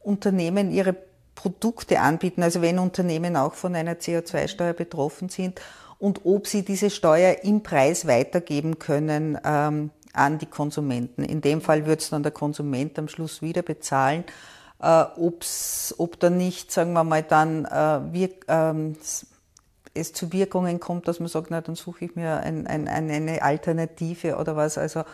Unternehmen 0.00 0.70
ihre 0.70 0.96
Produkte 1.34 2.00
anbieten, 2.00 2.42
also 2.42 2.62
wenn 2.62 2.78
Unternehmen 2.78 3.36
auch 3.36 3.54
von 3.54 3.74
einer 3.74 3.94
CO2-Steuer 3.94 4.72
betroffen 4.72 5.28
sind 5.28 5.60
und 5.98 6.22
ob 6.24 6.46
sie 6.46 6.62
diese 6.62 6.90
Steuer 6.90 7.44
im 7.44 7.62
Preis 7.62 8.06
weitergeben 8.06 8.78
können 8.78 9.38
ähm, 9.44 9.90
an 10.12 10.38
die 10.38 10.46
Konsumenten. 10.46 11.22
In 11.22 11.40
dem 11.40 11.60
Fall 11.60 11.86
wird 11.86 12.00
es 12.00 12.10
dann 12.10 12.22
der 12.22 12.32
Konsument 12.32 12.98
am 12.98 13.08
Schluss 13.08 13.42
wieder 13.42 13.62
bezahlen 13.62 14.24
äh, 14.82 15.04
ob's, 15.16 15.94
ob 15.98 16.18
da 16.20 16.30
nicht, 16.30 16.72
sagen 16.72 16.92
wir 16.92 17.04
mal, 17.04 17.22
dann 17.22 17.64
äh, 17.64 18.00
wir, 18.12 18.30
ähm, 18.48 18.96
es 19.94 20.12
zu 20.12 20.32
Wirkungen 20.32 20.80
kommt, 20.80 21.08
dass 21.08 21.20
man 21.20 21.28
sagt, 21.28 21.50
na, 21.50 21.60
dann 21.60 21.74
suche 21.74 22.04
ich 22.04 22.16
mir 22.16 22.38
ein, 22.40 22.66
ein, 22.66 22.88
eine 22.88 23.42
Alternative 23.42 24.36
oder 24.36 24.56
was. 24.56 24.78
Also 24.78 25.04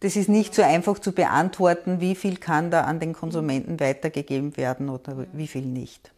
das 0.00 0.16
ist 0.16 0.28
nicht 0.28 0.54
so 0.54 0.62
einfach 0.62 0.98
zu 0.98 1.12
beantworten, 1.12 2.00
wie 2.00 2.14
viel 2.14 2.36
kann 2.36 2.70
da 2.70 2.82
an 2.82 3.00
den 3.00 3.14
Konsumenten 3.14 3.80
weitergegeben 3.80 4.56
werden 4.56 4.90
oder 4.90 5.26
wie 5.32 5.46
viel 5.46 5.64
nicht. 5.64 6.12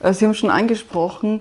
Äh, 0.00 0.12
Sie 0.12 0.24
haben 0.24 0.34
schon 0.34 0.50
angesprochen, 0.50 1.40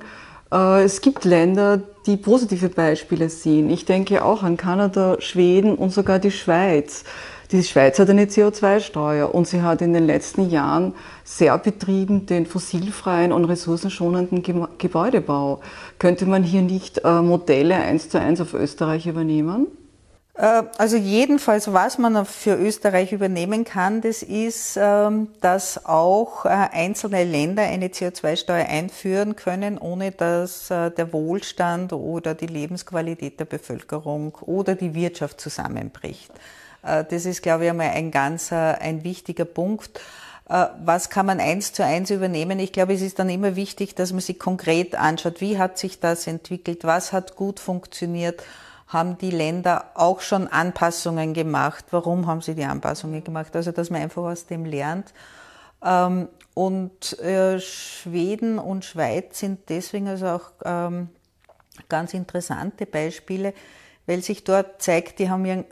äh, 0.52 0.84
es 0.84 1.02
gibt 1.02 1.26
Länder, 1.26 1.82
die 2.06 2.18
positive 2.18 2.70
Beispiele 2.70 3.30
sehen. 3.30 3.70
Ich 3.70 3.86
denke 3.86 4.26
auch 4.26 4.44
an 4.44 4.58
Kanada, 4.58 5.18
Schweden 5.20 5.76
und 5.76 5.92
sogar 5.92 6.20
die 6.20 6.32
Schweiz. 6.32 7.04
Die 7.51 7.65
Schweiz 7.65 8.00
hat 8.00 8.10
eine 8.10 8.27
CO2-Steuer 8.27 9.36
und 9.36 9.46
sie 9.46 9.62
hat 9.62 9.81
in 9.81 9.91
den 9.91 10.05
letzten 10.05 10.50
Jahren 10.50 10.96
sehr 11.25 11.58
betrieben 11.58 12.25
den 12.25 12.46
fossilfreien 12.46 13.34
und 13.34 13.43
ressourcenschonenden 13.43 14.41
Gebäudebau. 14.77 15.60
Könnte 16.00 16.25
man 16.25 16.43
hier 16.43 16.62
nicht 16.62 17.00
äh, 17.03 17.22
Modelle 17.22 17.75
eins 17.75 18.08
zu 18.08 18.22
eins 18.22 18.39
auf 18.39 18.53
Österreich 18.53 19.05
übernehmen? 19.05 19.67
Äh, 20.36 20.63
also 20.77 20.96
jedenfalls, 20.96 21.74
was 21.74 21.98
man 21.98 22.25
für 22.25 22.55
Österreich 22.55 23.12
übernehmen 23.12 23.65
kann, 23.65 24.00
das 24.00 24.24
ist, 24.24 24.79
ähm, 24.81 25.27
dass 25.41 25.86
auch 25.86 26.46
äh, 26.46 26.50
einzelne 26.50 27.25
Länder 27.25 27.63
eine 27.63 27.89
CO2-Steuer 27.89 28.67
einführen 28.70 29.36
können, 29.36 29.77
ohne 29.77 30.12
dass 30.12 30.70
der 30.70 31.12
Wohlstand 31.12 31.91
oder 31.91 32.34
die 32.34 32.48
Lebensqualität 32.48 33.41
der 33.41 33.46
Bevölkerung 33.46 34.38
oder 34.39 34.75
die 34.75 34.93
Wirtschaft 34.93 35.41
zusammenbricht. 35.41 36.31
Äh, 36.84 37.06
das 37.10 37.26
ist, 37.26 37.42
glaube 37.42 37.66
ich, 37.66 37.70
einmal 37.70 37.90
ein 37.90 38.12
ganz 38.12 38.52
äh, 38.52 38.56
ein 38.56 39.04
wichtiger 39.04 39.46
Punkt. 39.46 40.00
Äh, 40.50 40.68
was 40.84 41.10
kann 41.10 41.26
man 41.26 41.40
eins 41.40 41.74
zu 41.74 41.84
eins 41.84 42.10
übernehmen? 42.10 42.60
Ich 42.60 42.74
glaube, 42.74 42.94
es 42.94 43.02
ist 43.02 43.20
dann 43.20 43.30
immer 43.30 43.56
wichtig, 43.56 43.96
dass 43.96 44.12
man 44.12 44.22
sich 44.22 44.40
konkret 44.40 44.96
anschaut, 44.96 45.42
wie 45.42 45.58
hat 45.58 45.78
sich 45.78 46.00
das 46.00 46.28
entwickelt, 46.28 46.84
was 46.84 47.14
hat 47.14 47.36
gut 47.36 47.60
funktioniert, 47.60 48.44
haben 48.88 49.18
die 49.18 49.32
Länder 49.32 49.92
auch 49.94 50.20
schon 50.22 50.48
Anpassungen 50.48 51.34
gemacht, 51.34 51.86
warum 51.92 52.28
haben 52.28 52.42
sie 52.42 52.56
die 52.56 52.66
Anpassungen 52.66 53.24
gemacht? 53.24 53.56
Also, 53.56 53.72
dass 53.72 53.90
man 53.90 54.02
einfach 54.02 54.24
aus 54.24 54.48
dem 54.48 54.66
lernt. 54.66 55.14
Ähm, 55.84 56.28
und 56.54 57.18
Schweden 57.60 58.60
und 58.60 58.84
Schweiz 58.84 59.40
sind 59.40 59.70
deswegen 59.70 60.10
also 60.10 60.28
auch 60.28 60.52
ähm, 60.66 61.08
ganz 61.88 62.14
interessante 62.14 62.86
Beispiele, 62.86 63.54
weil 64.06 64.22
sich 64.22 64.44
dort 64.44 64.82
zeigt, 64.82 65.20
die 65.20 65.30
haben 65.30 65.46
ja 65.46 65.64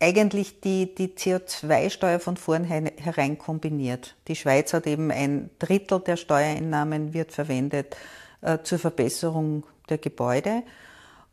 eigentlich 0.00 0.60
die, 0.60 0.94
die 0.94 1.08
CO2-Steuer 1.08 2.20
von 2.20 2.36
vornherein 2.36 3.38
kombiniert. 3.38 4.16
Die 4.28 4.36
Schweiz 4.36 4.72
hat 4.72 4.86
eben 4.86 5.10
ein 5.10 5.50
Drittel 5.58 6.00
der 6.00 6.16
Steuereinnahmen 6.16 7.12
wird 7.12 7.32
verwendet 7.32 7.96
äh, 8.40 8.58
zur 8.62 8.78
Verbesserung 8.78 9.64
der 9.90 9.98
Gebäude. 9.98 10.62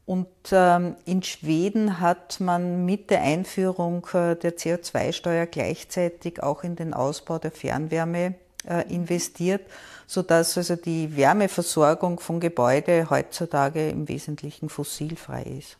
Und 0.06 0.28
ähm, 0.52 0.96
in 1.06 1.24
Schweden 1.24 2.00
hat 2.00 2.40
man 2.40 2.86
mit 2.86 3.10
der 3.10 3.22
Einführung 3.22 4.06
äh, 4.14 4.36
der 4.36 4.58
CO2-Steuer 4.58 5.46
gleichzeitig 5.46 6.44
auch 6.44 6.64
in 6.64 6.76
den 6.76 6.94
Ausbau 6.94 7.40
der 7.40 7.52
Fernwärme 7.52 8.36
äh, 8.66 8.94
investiert, 8.94 9.62
sodass 10.06 10.58
also 10.58 10.76
die 10.76 11.16
Wärmeversorgung 11.16 12.20
von 12.20 12.40
Gebäude 12.40 13.10
heutzutage 13.10 13.90
im 13.90 14.08
Wesentlichen 14.08 14.70
fossilfrei 14.70 15.44
ist. 15.44 15.78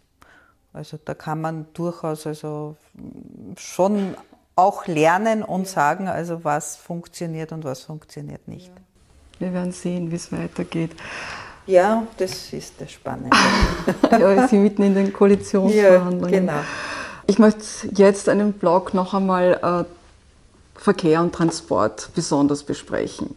Also 0.78 1.00
da 1.04 1.16
kann 1.16 1.42
man 1.42 1.66
durchaus 1.74 2.28
also 2.28 2.76
schon 3.58 4.16
auch 4.56 4.86
lernen 4.86 5.42
und 5.42 5.68
sagen, 5.68 6.08
also 6.08 6.44
was 6.44 6.76
funktioniert 6.76 7.52
und 7.52 7.64
was 7.64 7.82
funktioniert 7.82 8.48
nicht. 8.48 8.72
Wir 9.40 9.54
werden 9.54 9.72
sehen, 9.72 10.12
wie 10.12 10.16
es 10.16 10.32
weitergeht. 10.32 10.92
Ja, 11.66 12.04
das 12.18 12.54
ist 12.54 12.76
das 12.80 12.92
Spannende. 12.92 13.36
ja, 14.12 14.48
Sie 14.48 14.58
mitten 14.58 14.84
in 14.84 14.94
den 14.94 15.12
Koalitionsverhandlungen. 15.12 16.34
Ja, 16.34 16.40
genau. 16.40 16.60
Ich 17.26 17.40
möchte 17.40 17.64
jetzt 17.94 18.30
einen 18.30 18.54
Blog 18.54 18.94
noch 18.94 19.16
einmal 19.16 19.86
äh, 19.88 20.80
Verkehr 20.80 21.22
und 21.22 21.34
Transport 21.34 22.12
besonders 22.14 22.64
besprechen. 22.64 23.36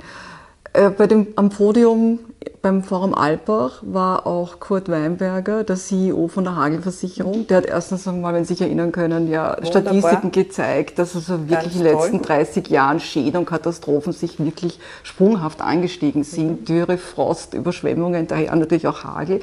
Äh, 0.73 0.91
bei 0.91 1.07
dem, 1.07 1.29
am 1.37 1.51
Podium 1.51 2.21
beim 2.63 2.83
Forum 2.83 3.15
Alpbach 3.15 3.83
war 3.83 4.27
auch 4.27 4.61
Kurt 4.61 4.89
Weinberger, 4.89 5.65
der 5.65 5.77
CEO 5.77 6.29
von 6.29 6.45
der 6.45 6.57
Hagelversicherung. 6.57 7.47
Der 7.47 7.59
hat 7.59 7.67
erstens 7.67 8.07
einmal, 8.07 8.35
wenn 8.35 8.45
Sie 8.45 8.55
sich 8.55 8.63
erinnern 8.63 8.93
können, 8.93 9.29
ja 9.29 9.57
Wunderbar. 9.57 9.67
Statistiken 9.67 10.31
gezeigt, 10.31 10.99
dass 10.99 11.17
also 11.17 11.49
wirklich 11.49 11.77
in 11.77 11.85
den 11.85 11.95
letzten 11.95 12.23
30 12.23 12.69
Jahren 12.69 13.01
Schäden 13.01 13.39
und 13.39 13.47
Katastrophen 13.47 14.13
sich 14.13 14.39
wirklich 14.39 14.79
sprunghaft 15.03 15.61
angestiegen 15.61 16.23
sind. 16.23 16.61
Mhm. 16.61 16.65
Dürre, 16.65 16.99
Frost, 16.99 17.55
Überschwemmungen, 17.55 18.27
daher 18.27 18.55
natürlich 18.55 18.87
auch 18.87 19.05
Hagel. 19.05 19.41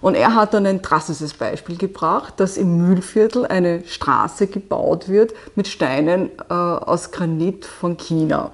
Und 0.00 0.14
er 0.14 0.34
hat 0.34 0.54
dann 0.54 0.66
ein 0.66 0.80
drastisches 0.80 1.34
Beispiel 1.34 1.76
gebracht, 1.76 2.34
dass 2.38 2.56
im 2.56 2.78
Mühlviertel 2.78 3.46
eine 3.46 3.84
Straße 3.86 4.46
gebaut 4.46 5.08
wird 5.08 5.34
mit 5.56 5.68
Steinen 5.68 6.30
äh, 6.48 6.54
aus 6.54 7.10
Granit 7.10 7.66
von 7.66 7.98
China. 7.98 8.50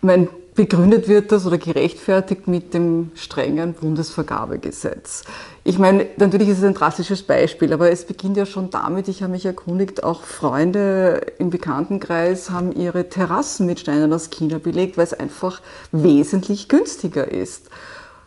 Mein 0.00 0.28
Begründet 0.56 1.06
wird 1.06 1.32
das 1.32 1.44
oder 1.46 1.58
gerechtfertigt 1.58 2.48
mit 2.48 2.72
dem 2.72 3.10
strengen 3.14 3.74
Bundesvergabegesetz. 3.74 5.24
Ich 5.64 5.78
meine, 5.78 6.06
natürlich 6.16 6.48
ist 6.48 6.58
es 6.58 6.64
ein 6.64 6.72
drastisches 6.72 7.22
Beispiel, 7.22 7.74
aber 7.74 7.90
es 7.90 8.06
beginnt 8.06 8.38
ja 8.38 8.46
schon 8.46 8.70
damit, 8.70 9.06
ich 9.08 9.22
habe 9.22 9.32
mich 9.32 9.44
erkundigt, 9.44 10.02
auch 10.02 10.22
Freunde 10.22 11.20
im 11.38 11.50
Bekanntenkreis 11.50 12.48
haben 12.48 12.72
ihre 12.72 13.10
Terrassen 13.10 13.66
mit 13.66 13.80
Steinen 13.80 14.10
aus 14.14 14.30
China 14.30 14.56
belegt, 14.56 14.96
weil 14.96 15.04
es 15.04 15.12
einfach 15.12 15.60
wesentlich 15.92 16.70
günstiger 16.70 17.30
ist. 17.30 17.68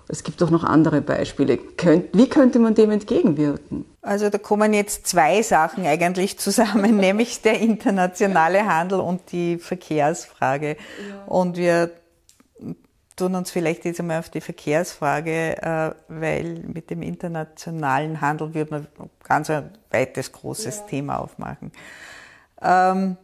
Es 0.07 0.23
gibt 0.23 0.43
auch 0.43 0.51
noch 0.51 0.63
andere 0.63 1.01
Beispiele. 1.01 1.57
Wie 2.13 2.29
könnte 2.29 2.59
man 2.59 2.75
dem 2.75 2.91
entgegenwirken? 2.91 3.85
Also 4.03 4.29
da 4.29 4.37
kommen 4.37 4.73
jetzt 4.73 5.07
zwei 5.07 5.41
Sachen 5.41 5.83
eigentlich 5.85 6.37
zusammen, 6.37 6.97
nämlich 6.97 7.41
der 7.41 7.59
internationale 7.59 8.67
Handel 8.67 8.99
und 8.99 9.31
die 9.31 9.57
Verkehrsfrage. 9.57 10.77
Ja. 10.77 11.25
Und 11.25 11.57
wir 11.57 11.91
tun 13.15 13.35
uns 13.35 13.51
vielleicht 13.51 13.85
jetzt 13.85 13.99
einmal 13.99 14.19
auf 14.19 14.29
die 14.29 14.41
Verkehrsfrage, 14.41 15.57
äh, 15.61 15.91
weil 16.07 16.59
mit 16.59 16.89
dem 16.89 17.01
internationalen 17.01 18.21
Handel 18.21 18.53
würde 18.53 18.71
man 18.71 18.87
ganz 19.23 19.49
ein 19.49 19.71
weites, 19.91 20.31
großes 20.31 20.79
ja. 20.79 20.85
Thema 20.85 21.19
aufmachen. 21.19 21.71
Ähm, 22.61 23.17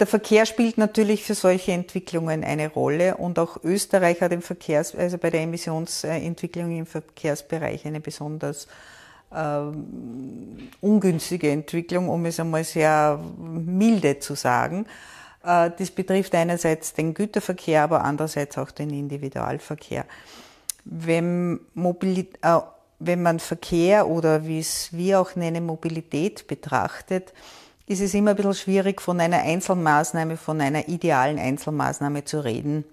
der 0.00 0.06
Verkehr 0.06 0.46
spielt 0.46 0.78
natürlich 0.78 1.24
für 1.24 1.34
solche 1.34 1.72
Entwicklungen 1.72 2.42
eine 2.42 2.68
Rolle 2.68 3.18
und 3.18 3.38
auch 3.38 3.62
Österreich 3.62 4.22
hat 4.22 4.32
im 4.32 4.40
Verkehrs, 4.40 4.94
also 4.94 5.18
bei 5.18 5.28
der 5.28 5.42
Emissionsentwicklung 5.42 6.76
im 6.76 6.86
Verkehrsbereich 6.86 7.84
eine 7.84 8.00
besonders 8.00 8.66
ähm, 9.32 10.70
ungünstige 10.80 11.50
Entwicklung, 11.50 12.08
um 12.08 12.24
es 12.24 12.40
einmal 12.40 12.64
sehr 12.64 13.20
milde 13.38 14.18
zu 14.18 14.34
sagen. 14.34 14.86
Äh, 15.44 15.70
das 15.76 15.90
betrifft 15.90 16.34
einerseits 16.34 16.92
den 16.92 17.14
Güterverkehr, 17.14 17.82
aber 17.82 18.04
andererseits 18.04 18.58
auch 18.58 18.70
den 18.70 18.90
Individualverkehr. 18.90 20.04
Wenn, 20.84 21.60
Mobilit 21.74 22.38
äh, 22.42 22.58
wenn 23.00 23.22
man 23.22 23.40
Verkehr 23.40 24.06
oder 24.06 24.46
wie 24.46 24.58
es 24.58 24.92
wir 24.92 25.20
auch 25.20 25.34
nennen, 25.34 25.64
Mobilität 25.64 26.46
betrachtet, 26.46 27.32
ist 27.86 28.00
es 28.00 28.14
immer 28.14 28.30
ein 28.30 28.36
bisschen 28.36 28.54
schwierig, 28.54 29.00
von 29.00 29.18
einer 29.18 29.38
Einzelmaßnahme, 29.38 30.36
von 30.36 30.60
einer 30.60 30.88
idealen 30.88 31.38
Einzelmaßnahme 31.38 32.24
zu 32.24 32.44
reden. 32.44 32.84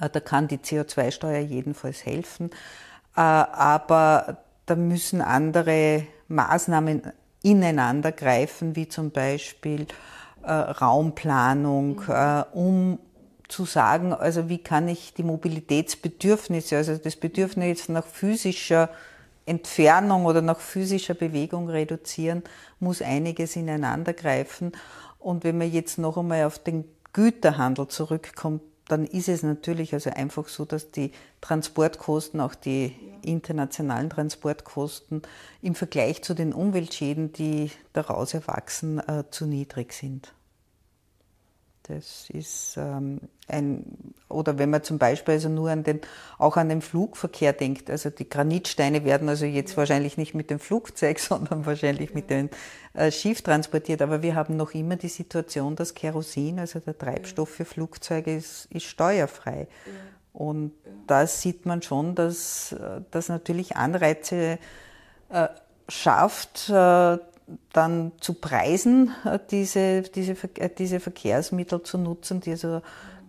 Äh, 0.00 0.08
da 0.08 0.20
kann 0.20 0.48
die 0.48 0.58
CO2-Steuer 0.58 1.40
jedenfalls 1.40 2.06
helfen. 2.06 2.50
Äh, 3.16 3.20
aber 3.20 4.38
da 4.66 4.76
müssen 4.76 5.20
andere 5.20 6.06
Maßnahmen 6.28 7.12
ineinander 7.42 8.12
greifen, 8.12 8.74
wie 8.74 8.88
zum 8.88 9.10
Beispiel 9.10 9.86
äh, 10.46 10.52
Raumplanung, 10.52 12.02
um 12.52 12.98
zu 13.48 13.64
sagen, 13.64 14.12
also 14.12 14.48
wie 14.48 14.58
kann 14.58 14.88
ich 14.88 15.14
die 15.14 15.22
Mobilitätsbedürfnisse, 15.22 16.76
also 16.76 16.96
das 16.96 17.16
Bedürfnis 17.16 17.88
nach 17.88 18.04
physischer 18.04 18.88
Entfernung 19.44 20.24
oder 20.26 20.42
nach 20.42 20.58
physischer 20.58 21.14
Bewegung 21.14 21.68
reduzieren, 21.68 22.42
muss 22.80 23.02
einiges 23.02 23.54
ineinandergreifen. 23.54 24.72
Und 25.20 25.44
wenn 25.44 25.58
man 25.58 25.70
jetzt 25.70 25.98
noch 25.98 26.16
einmal 26.16 26.44
auf 26.44 26.58
den 26.58 26.84
Güterhandel 27.12 27.86
zurückkommt, 27.88 28.62
dann 28.88 29.04
ist 29.04 29.28
es 29.28 29.42
natürlich 29.42 29.94
also 29.94 30.10
einfach 30.10 30.48
so, 30.48 30.64
dass 30.64 30.90
die 30.90 31.12
Transportkosten, 31.40 32.40
auch 32.40 32.54
die 32.54 32.94
internationalen 33.22 34.10
Transportkosten 34.10 35.22
im 35.62 35.74
Vergleich 35.74 36.22
zu 36.22 36.34
den 36.34 36.52
Umweltschäden, 36.52 37.32
die 37.32 37.70
daraus 37.92 38.34
erwachsen, 38.34 39.00
äh, 39.00 39.24
zu 39.30 39.46
niedrig 39.46 39.92
sind. 39.92 40.32
Das 41.88 42.28
ist 42.30 42.76
ähm, 42.76 43.20
ein, 43.46 43.84
oder 44.28 44.58
wenn 44.58 44.70
man 44.70 44.82
zum 44.82 44.98
Beispiel 44.98 45.34
also 45.34 45.48
nur 45.48 45.70
an 45.70 45.84
den, 45.84 46.00
auch 46.38 46.56
an 46.56 46.68
den 46.68 46.82
Flugverkehr 46.82 47.52
denkt, 47.52 47.90
also 47.90 48.10
die 48.10 48.28
Granitsteine 48.28 49.04
werden 49.04 49.28
also 49.28 49.46
jetzt 49.46 49.76
wahrscheinlich 49.76 50.16
nicht 50.16 50.34
mit 50.34 50.50
dem 50.50 50.58
Flugzeug, 50.58 51.18
sondern 51.20 51.64
wahrscheinlich 51.64 52.12
mit 52.12 52.28
dem 52.30 52.50
äh, 52.94 53.10
Schiff 53.12 53.42
transportiert, 53.42 54.02
aber 54.02 54.22
wir 54.22 54.34
haben 54.34 54.56
noch 54.56 54.74
immer 54.74 54.96
die 54.96 55.08
Situation, 55.08 55.76
dass 55.76 55.94
Kerosin, 55.94 56.58
also 56.58 56.80
der 56.80 56.98
Treibstoff 56.98 57.50
für 57.50 57.64
Flugzeuge, 57.64 58.34
ist, 58.34 58.66
ist 58.66 58.86
steuerfrei. 58.86 59.68
Und 60.32 60.72
da 61.06 61.26
sieht 61.26 61.64
man 61.64 61.80
schon, 61.80 62.14
dass 62.14 62.76
das 63.10 63.30
natürlich 63.30 63.76
Anreize 63.76 64.58
äh, 65.30 65.48
schafft, 65.88 66.68
äh, 66.68 67.18
dann 67.72 68.12
zu 68.20 68.34
preisen, 68.34 69.12
äh, 69.24 69.38
diese, 69.50 70.02
diese, 70.02 70.32
äh, 70.54 70.70
diese 70.76 71.00
Verkehrsmittel 71.00 71.82
zu 71.82 71.98
nutzen, 71.98 72.40
die 72.40 72.50
also 72.52 72.82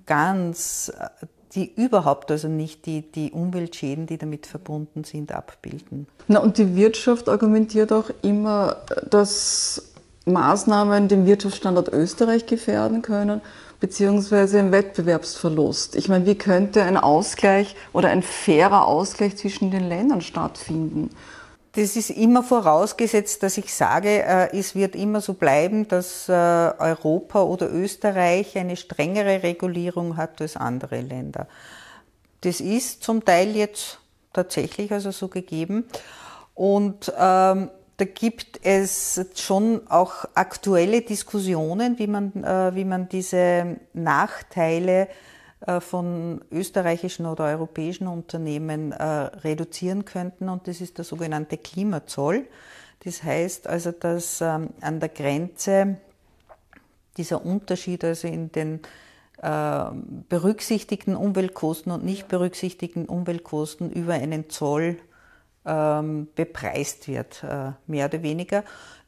ganz, 0.06 0.92
äh, 0.98 1.26
die 1.54 1.74
überhaupt 1.76 2.30
also 2.32 2.48
nicht 2.48 2.86
die, 2.86 3.10
die 3.12 3.32
Umweltschäden, 3.32 4.06
die 4.06 4.18
damit 4.18 4.48
verbunden 4.48 5.04
sind, 5.04 5.32
abbilden. 5.32 6.08
Na, 6.28 6.40
und 6.40 6.58
die 6.58 6.76
Wirtschaft 6.76 7.30
argumentiert 7.30 7.92
auch 7.92 8.10
immer, 8.22 8.78
dass 9.10 9.94
Maßnahmen 10.26 11.08
den 11.08 11.26
Wirtschaftsstandort 11.26 11.90
Österreich 11.90 12.46
gefährden 12.46 13.02
können, 13.02 13.42
beziehungsweise 13.80 14.60
einen 14.60 14.72
Wettbewerbsverlust. 14.72 15.96
Ich 15.96 16.10
meine, 16.10 16.26
wie 16.26 16.36
könnte 16.36 16.84
ein 16.84 16.98
Ausgleich 16.98 17.76
oder 17.94 18.10
ein 18.10 18.24
fairer 18.24 18.86
Ausgleich 18.86 19.38
zwischen 19.38 19.72
den 19.72 19.88
Ländern 19.88 20.22
stattfinden? 20.22 21.12
Das 21.78 21.96
ist 21.96 22.10
immer 22.10 22.42
vorausgesetzt, 22.42 23.44
dass 23.44 23.56
ich 23.60 23.72
sage, 23.72 24.24
äh, 24.24 24.58
es 24.58 24.74
wird 24.74 24.96
immer 24.96 25.22
so 25.22 25.36
bleiben, 25.36 25.88
dass 25.88 26.28
äh, 26.28 26.32
Europa 26.32 27.44
oder 27.44 27.72
Österreich 27.72 28.58
eine 28.58 28.76
strengere 28.76 29.44
Regulierung 29.44 30.18
hat 30.18 30.42
als 30.42 30.58
andere 30.58 31.02
Länder. 31.02 31.48
Das 32.42 32.62
ist 32.62 33.04
zum 33.04 33.24
Teil 33.24 33.56
jetzt 33.56 34.00
tatsächlich 34.34 34.92
also 34.92 35.12
so 35.12 35.28
gegeben. 35.28 35.86
Und 36.56 37.14
ähm, 37.16 37.70
da 37.98 38.06
gibt 38.06 38.60
es 38.64 39.24
schon 39.36 39.82
auch 39.88 40.26
aktuelle 40.34 41.04
Diskussionen, 41.04 42.00
wie 42.00 42.08
man, 42.08 42.44
äh, 42.44 42.74
wie 42.74 42.86
man 42.86 43.08
diese 43.08 43.78
Nachteile 43.94 45.10
von 45.80 46.42
österreichischen 46.52 47.26
oder 47.26 47.46
europäischen 47.46 48.08
Unternehmen 48.08 48.92
äh, 48.92 49.04
reduzieren 49.04 50.06
könnten. 50.06 50.50
Und 50.50 50.68
das 50.68 50.82
ist 50.82 50.98
der 51.00 51.06
sogenannte 51.06 51.58
Klimazoll. 51.58 52.48
Das 53.04 53.24
heißt 53.24 53.68
also, 53.68 53.92
dass 53.92 54.42
ähm, 54.42 54.70
an 54.82 55.00
der 55.00 55.10
Grenze 55.10 55.98
dieser 57.18 57.44
Unterschied 57.44 58.04
also 58.04 58.28
in 58.28 58.52
den 58.52 58.82
äh, 59.42 59.86
berücksichtigten 60.30 61.16
Umweltkosten 61.16 61.92
und 61.92 62.06
nicht 62.06 62.28
berücksichtigten 62.28 63.06
Umweltkosten 63.06 63.92
über 63.92 64.14
einen 64.14 64.52
Zoll 64.52 64.98
ähm, 65.66 66.28
bepreist 66.36 67.08
wird, 67.08 67.44
mehr 67.88 68.06
oder 68.06 68.22
weniger. 68.22 68.64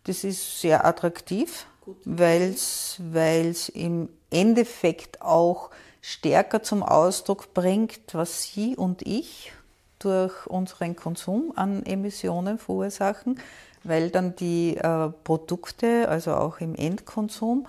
Das 0.05 0.23
ist 0.23 0.61
sehr 0.61 0.85
attraktiv, 0.85 1.67
weil 2.05 2.53
es 2.53 3.69
im 3.69 4.09
Endeffekt 4.31 5.21
auch 5.21 5.69
stärker 6.01 6.63
zum 6.63 6.83
Ausdruck 6.83 7.53
bringt, 7.53 8.13
was 8.13 8.43
Sie 8.43 8.75
und 8.75 9.01
ich 9.01 9.51
durch 9.99 10.47
unseren 10.47 10.95
Konsum 10.95 11.51
an 11.55 11.85
Emissionen 11.85 12.57
verursachen, 12.57 13.39
weil 13.83 14.09
dann 14.09 14.35
die 14.35 14.77
äh, 14.77 15.09
Produkte, 15.23 16.07
also 16.07 16.33
auch 16.33 16.59
im 16.59 16.75
Endkonsum, 16.75 17.67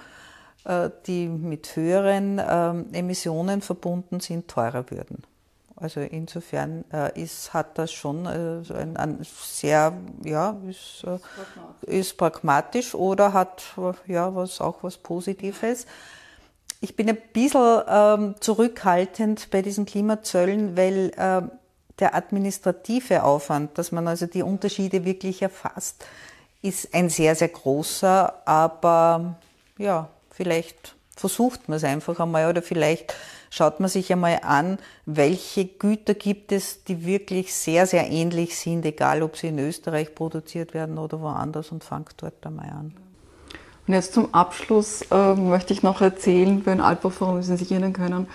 äh, 0.64 0.90
die 1.06 1.28
mit 1.28 1.74
höheren 1.76 2.38
äh, 2.38 2.98
Emissionen 2.98 3.62
verbunden 3.62 4.20
sind, 4.20 4.48
teurer 4.48 4.90
würden. 4.90 5.24
Also 5.80 6.00
insofern 6.00 6.84
äh, 6.92 7.20
ist, 7.20 7.54
hat 7.54 7.78
das 7.78 7.90
schon 7.90 8.26
äh, 8.26 8.62
ein, 8.74 8.98
ein, 8.98 9.18
sehr, 9.22 9.94
ja, 10.24 10.56
ist, 10.68 11.04
äh, 11.04 11.98
ist, 11.98 12.18
pragmatisch 12.18 12.94
oder 12.94 13.32
hat 13.32 13.62
ja 14.06 14.34
was 14.34 14.60
auch 14.60 14.82
was 14.82 14.98
Positives. 14.98 15.86
Ich 16.80 16.96
bin 16.96 17.08
ein 17.10 17.18
bisschen 17.32 17.82
ähm, 17.88 18.34
zurückhaltend 18.40 19.50
bei 19.50 19.60
diesen 19.60 19.84
Klimazöllen, 19.84 20.76
weil 20.76 21.12
äh, 21.16 21.42
der 21.98 22.14
administrative 22.14 23.22
Aufwand, 23.22 23.76
dass 23.76 23.92
man 23.92 24.08
also 24.08 24.26
die 24.26 24.42
Unterschiede 24.42 25.04
wirklich 25.04 25.42
erfasst, 25.42 26.06
ist 26.62 26.94
ein 26.94 27.10
sehr, 27.10 27.34
sehr 27.34 27.48
großer. 27.48 28.46
Aber 28.46 29.36
ja, 29.76 30.08
vielleicht 30.30 30.94
versucht 31.16 31.68
man 31.68 31.76
es 31.76 31.84
einfach 31.84 32.18
einmal 32.18 32.48
oder 32.48 32.62
vielleicht 32.62 33.14
schaut 33.50 33.78
man 33.80 33.90
sich 33.90 34.10
einmal 34.10 34.40
an, 34.42 34.78
welche 35.04 35.66
Güter 35.66 36.14
gibt 36.14 36.50
es, 36.50 36.84
die 36.84 37.04
wirklich 37.04 37.52
sehr, 37.52 37.86
sehr 37.86 38.08
ähnlich 38.08 38.56
sind, 38.56 38.86
egal 38.86 39.22
ob 39.22 39.36
sie 39.36 39.48
in 39.48 39.58
Österreich 39.58 40.14
produziert 40.14 40.72
werden 40.72 40.96
oder 40.96 41.20
woanders 41.20 41.72
und 41.72 41.84
fangt 41.84 42.14
dort 42.18 42.46
einmal 42.46 42.70
an. 42.70 42.94
Und 43.90 43.94
jetzt 43.94 44.14
zum 44.14 44.32
Abschluss 44.32 45.02
äh, 45.10 45.34
möchte 45.34 45.72
ich 45.72 45.82
noch 45.82 46.00
erzählen, 46.00 46.62
bei 46.62 46.70
den 46.70 46.80
Alpha-Forum, 46.80 47.40
wie 47.40 47.42
Sie 47.42 47.56
sich 47.56 47.72
erinnern 47.72 47.92
können, 47.92 48.28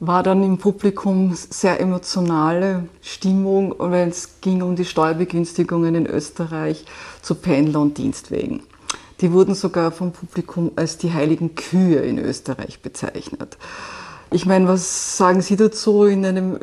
war 0.00 0.22
dann 0.22 0.42
im 0.42 0.56
Publikum 0.56 1.34
sehr 1.34 1.78
emotionale 1.78 2.84
Stimmung, 3.02 3.74
wenn 3.78 4.08
es 4.08 4.40
ging 4.40 4.62
um 4.62 4.76
die 4.76 4.86
Steuerbegünstigungen 4.86 5.94
in 5.94 6.06
Österreich 6.06 6.86
zu 7.20 7.34
Pendler- 7.34 7.82
und 7.82 7.98
Dienstwegen. 7.98 8.62
Die 9.20 9.30
wurden 9.30 9.54
sogar 9.54 9.92
vom 9.92 10.12
Publikum 10.12 10.72
als 10.76 10.96
die 10.96 11.12
heiligen 11.12 11.54
Kühe 11.54 11.98
in 11.98 12.18
Österreich 12.18 12.80
bezeichnet. 12.80 13.58
Ich 14.30 14.46
meine, 14.46 14.68
was 14.68 15.18
sagen 15.18 15.42
Sie 15.42 15.56
dazu 15.56 16.04
in 16.04 16.24
einem 16.24 16.58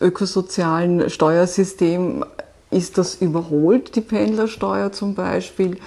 ökosozialen 0.00 1.08
Steuersystem? 1.10 2.24
Ist 2.72 2.98
das 2.98 3.14
überholt, 3.14 3.94
die 3.94 4.00
Pendlersteuer 4.00 4.90
zum 4.90 5.14
Beispiel? 5.14 5.78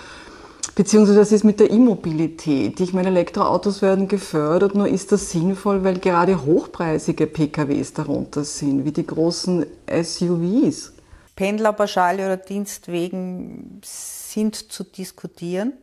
Beziehungsweise 0.73 1.19
das 1.19 1.31
ist 1.31 1.43
mit 1.43 1.59
der 1.59 1.69
Immobilität. 1.69 2.79
Ich 2.79 2.93
meine, 2.93 3.09
Elektroautos 3.09 3.81
werden 3.81 4.07
gefördert, 4.07 4.75
nur 4.75 4.87
ist 4.87 5.11
das 5.11 5.31
sinnvoll, 5.31 5.83
weil 5.83 5.99
gerade 5.99 6.45
hochpreisige 6.45 7.27
PKWs 7.27 7.93
darunter 7.93 8.43
sind, 8.43 8.83
wie 8.83 8.91
die 8.91 9.05
großen 9.05 9.65
SUVs. 9.87 10.93
Pendlerpauschale 11.35 12.25
oder 12.25 12.37
Dienstwegen 12.37 13.81
sind 13.83 14.55
zu 14.55 14.83
diskutieren. 14.83 15.73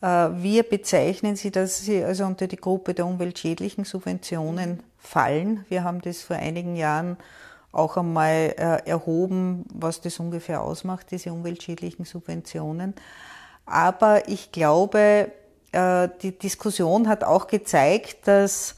Äh, 0.00 0.06
wir 0.06 0.62
bezeichnen 0.62 1.36
sie, 1.36 1.50
dass 1.50 1.80
sie 1.80 2.02
also 2.02 2.24
unter 2.24 2.46
die 2.46 2.56
Gruppe 2.56 2.94
der 2.94 3.06
umweltschädlichen 3.06 3.84
Subventionen 3.84 4.80
fallen. 4.98 5.64
Wir 5.68 5.84
haben 5.84 6.00
das 6.00 6.22
vor 6.22 6.36
einigen 6.36 6.76
Jahren 6.76 7.16
auch 7.72 7.96
einmal 7.96 8.54
äh, 8.56 8.88
erhoben, 8.88 9.64
was 9.72 10.00
das 10.00 10.18
ungefähr 10.18 10.62
ausmacht, 10.62 11.10
diese 11.10 11.32
umweltschädlichen 11.32 12.04
Subventionen. 12.04 12.94
Aber 13.70 14.28
ich 14.28 14.52
glaube, 14.52 15.30
äh, 15.72 16.08
die 16.22 16.38
Diskussion 16.38 17.08
hat 17.08 17.24
auch 17.24 17.46
gezeigt, 17.46 18.26
dass, 18.26 18.76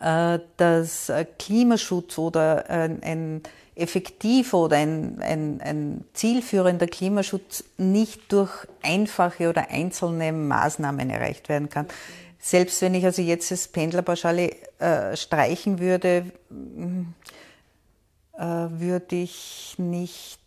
dass 0.00 1.10
Klimaschutz 1.38 2.18
oder 2.18 2.68
ein 2.68 3.42
effektiver 3.78 4.58
oder 4.58 4.76
ein, 4.76 5.22
ein, 5.22 5.60
ein 5.62 6.04
zielführender 6.12 6.86
Klimaschutz 6.86 7.64
nicht 7.76 8.32
durch 8.32 8.66
einfache 8.82 9.48
oder 9.48 9.70
einzelne 9.70 10.32
Maßnahmen 10.32 11.08
erreicht 11.08 11.48
werden 11.48 11.68
kann. 11.70 11.86
Selbst 12.40 12.82
wenn 12.82 12.94
ich 12.94 13.04
also 13.04 13.22
jetzt 13.22 13.50
das 13.50 13.68
Pendlerpauschale 13.68 14.50
äh, 14.78 15.16
streichen 15.16 15.78
würde, 15.78 16.24
äh, 18.36 18.42
würde 18.42 19.16
ich 19.16 19.74
nicht 19.78 20.40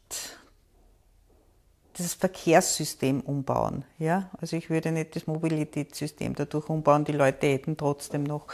das 2.02 2.14
Verkehrssystem 2.14 3.22
umbauen. 3.22 3.86
Ja? 3.98 4.30
Also 4.40 4.58
ich 4.58 4.70
würde 4.70 4.92
nicht 4.92 5.16
das 5.16 5.28
Mobilitätssystem 5.28 6.36
dadurch 6.36 6.70
umbauen. 6.70 7.06
Die 7.06 7.12
Leute 7.12 7.48
hätten 7.48 7.78
trotzdem 7.78 8.24
noch 8.24 8.48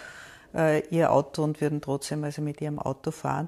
äh, 0.56 0.86
ihr 0.88 1.12
Auto 1.12 1.44
und 1.44 1.62
würden 1.62 1.82
trotzdem 1.82 2.24
also 2.24 2.42
mit 2.42 2.62
ihrem 2.62 2.80
Auto 2.80 3.12
fahren. 3.12 3.48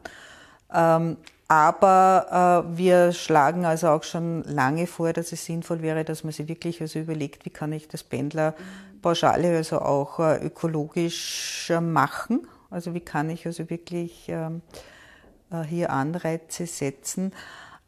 Ähm, 0.74 1.18
aber 1.48 2.66
äh, 2.72 2.78
wir 2.78 3.12
schlagen 3.12 3.66
also 3.66 3.90
auch 3.90 4.04
schon 4.04 4.44
lange 4.44 4.86
vor, 4.86 5.14
dass 5.14 5.32
es 5.32 5.46
sinnvoll 5.46 5.82
wäre, 5.82 6.06
dass 6.06 6.24
man 6.24 6.32
sich 6.32 6.48
wirklich 6.48 6.80
also 6.80 7.00
überlegt, 7.00 7.46
wie 7.46 7.50
kann 7.50 7.74
ich 7.74 7.88
das 7.88 8.04
Pendlerpauschale 8.04 9.58
also 9.58 9.80
auch 9.82 10.20
äh, 10.20 10.46
ökologisch 10.46 11.72
machen. 11.82 12.48
Also 12.70 12.94
wie 12.94 13.00
kann 13.00 13.32
ich 13.32 13.48
also 13.48 13.68
wirklich 13.72 14.26
ähm, 14.28 14.62
äh, 15.52 15.64
hier 15.64 15.90
Anreize 15.90 16.68
setzen. 16.68 17.34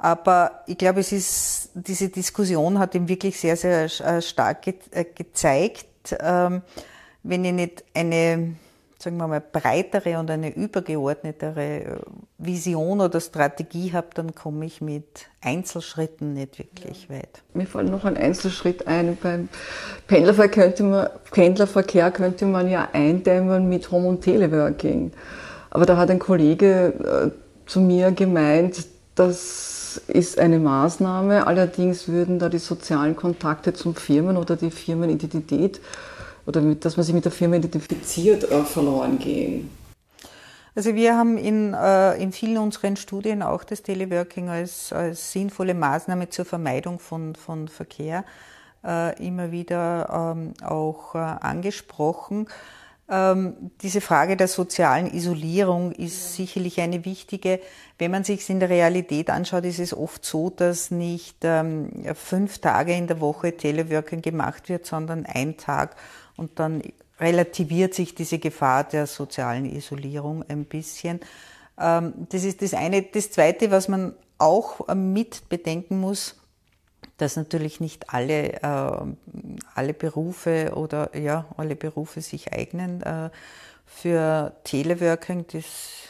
Aber 0.01 0.63
ich 0.65 0.77
glaube, 0.77 1.01
es 1.01 1.11
ist, 1.11 1.69
diese 1.75 2.09
Diskussion 2.09 2.79
hat 2.79 2.95
ihm 2.95 3.07
wirklich 3.07 3.39
sehr, 3.39 3.55
sehr 3.55 3.83
äh, 3.83 4.21
stark 4.21 4.63
ge 4.63 4.73
äh, 4.91 5.05
gezeigt, 5.05 6.17
ähm, 6.19 6.63
wenn 7.23 7.45
ich 7.45 7.53
nicht 7.53 7.83
eine 7.93 8.55
sagen 9.01 9.17
wir 9.17 9.27
mal, 9.27 9.41
breitere 9.41 10.19
und 10.19 10.29
eine 10.29 10.55
übergeordnetere 10.55 11.79
äh, 11.79 11.85
Vision 12.37 13.01
oder 13.01 13.19
Strategie 13.19 13.93
habe, 13.93 14.07
dann 14.13 14.35
komme 14.35 14.65
ich 14.65 14.81
mit 14.81 15.27
Einzelschritten 15.41 16.33
nicht 16.33 16.59
wirklich 16.59 17.07
ja. 17.09 17.15
weit. 17.17 17.41
Mir 17.53 17.65
fällt 17.65 17.89
noch 17.89 18.05
ein 18.05 18.17
Einzelschritt 18.17 18.87
ein. 18.87 19.17
Beim 19.21 19.49
Pendlerverkehr 20.07 20.65
könnte 20.65 20.83
man, 20.83 21.09
Pendlerverkehr 21.31 22.11
könnte 22.11 22.45
man 22.45 22.69
ja 22.69 22.89
eindämmen 22.93 23.67
mit 23.69 23.91
Home- 23.91 24.07
und 24.07 24.21
Teleworking. 24.21 25.11
Aber 25.71 25.85
da 25.85 25.97
hat 25.97 26.09
ein 26.11 26.19
Kollege 26.19 27.31
äh, 27.33 27.67
zu 27.67 27.81
mir 27.81 28.11
gemeint, 28.11 28.85
das 29.15 30.01
ist 30.07 30.39
eine 30.39 30.59
Maßnahme. 30.59 31.47
Allerdings 31.47 32.07
würden 32.07 32.39
da 32.39 32.49
die 32.49 32.59
sozialen 32.59 33.15
Kontakte 33.15 33.73
zum 33.73 33.95
Firmen 33.95 34.37
oder 34.37 34.55
die 34.55 34.71
Firmenidentität 34.71 35.81
oder 36.45 36.61
mit, 36.61 36.85
dass 36.85 36.97
man 36.97 37.05
sich 37.05 37.13
mit 37.13 37.25
der 37.25 37.31
Firma 37.31 37.57
identifiziert, 37.57 38.49
äh, 38.49 38.63
verloren 38.63 39.19
gehen? 39.19 39.69
Also 40.73 40.95
wir 40.95 41.17
haben 41.17 41.37
in, 41.37 41.73
äh, 41.73 42.15
in 42.15 42.31
vielen 42.31 42.57
unseren 42.57 42.95
Studien 42.95 43.43
auch 43.43 43.65
das 43.65 43.83
Teleworking 43.83 44.47
als, 44.47 44.93
als 44.93 45.33
sinnvolle 45.33 45.73
Maßnahme 45.73 46.29
zur 46.29 46.45
Vermeidung 46.45 46.97
von, 46.99 47.35
von 47.35 47.67
Verkehr 47.67 48.23
äh, 48.85 49.25
immer 49.25 49.51
wieder 49.51 50.33
ähm, 50.35 50.53
auch 50.63 51.15
äh, 51.15 51.17
angesprochen. 51.17 52.47
Ähm, 53.09 53.71
diese 53.81 53.99
Frage 53.99 54.37
der 54.37 54.47
sozialen 54.47 55.13
Isolierung 55.13 55.91
ist 55.91 56.35
sicherlich 56.35 56.79
eine 56.79 57.03
wichtige. 57.03 57.59
Wenn 57.97 58.11
man 58.11 58.23
sich 58.23 58.41
es 58.41 58.49
in 58.49 58.59
der 58.59 58.69
Realität 58.69 59.29
anschaut, 59.29 59.65
ist 59.65 59.79
es 59.79 59.93
oft 59.93 60.25
so, 60.25 60.49
dass 60.49 60.91
nicht 60.91 61.37
ähm, 61.43 61.91
fünf 62.15 62.59
Tage 62.59 62.93
in 62.93 63.07
der 63.07 63.19
Woche 63.19 63.57
Teleworking 63.57 64.21
gemacht 64.21 64.69
wird, 64.69 64.85
sondern 64.85 65.25
ein 65.25 65.57
Tag 65.57 65.95
und 66.37 66.59
dann 66.59 66.81
relativiert 67.19 67.93
sich 67.93 68.15
diese 68.15 68.39
Gefahr 68.39 68.83
der 68.83 69.07
sozialen 69.07 69.65
Isolierung 69.65 70.43
ein 70.47 70.65
bisschen. 70.65 71.19
Ähm, 71.79 72.27
das 72.29 72.43
ist 72.43 72.61
das 72.61 72.73
eine. 72.73 73.01
Das 73.03 73.31
zweite, 73.31 73.71
was 73.71 73.87
man 73.87 74.15
auch 74.37 74.87
äh, 74.87 74.95
mit 74.95 75.49
bedenken 75.49 75.99
muss, 75.99 76.40
dass 77.21 77.35
natürlich 77.35 77.79
nicht 77.79 78.13
alle, 78.13 78.53
äh, 78.53 79.51
alle 79.75 79.93
Berufe 79.93 80.73
oder 80.75 81.15
ja, 81.15 81.45
alle 81.55 81.75
Berufe 81.75 82.21
sich 82.21 82.51
eignen 82.51 83.01
äh, 83.03 83.29
für 83.85 84.53
Teleworking, 84.63 85.45
das, 85.51 85.65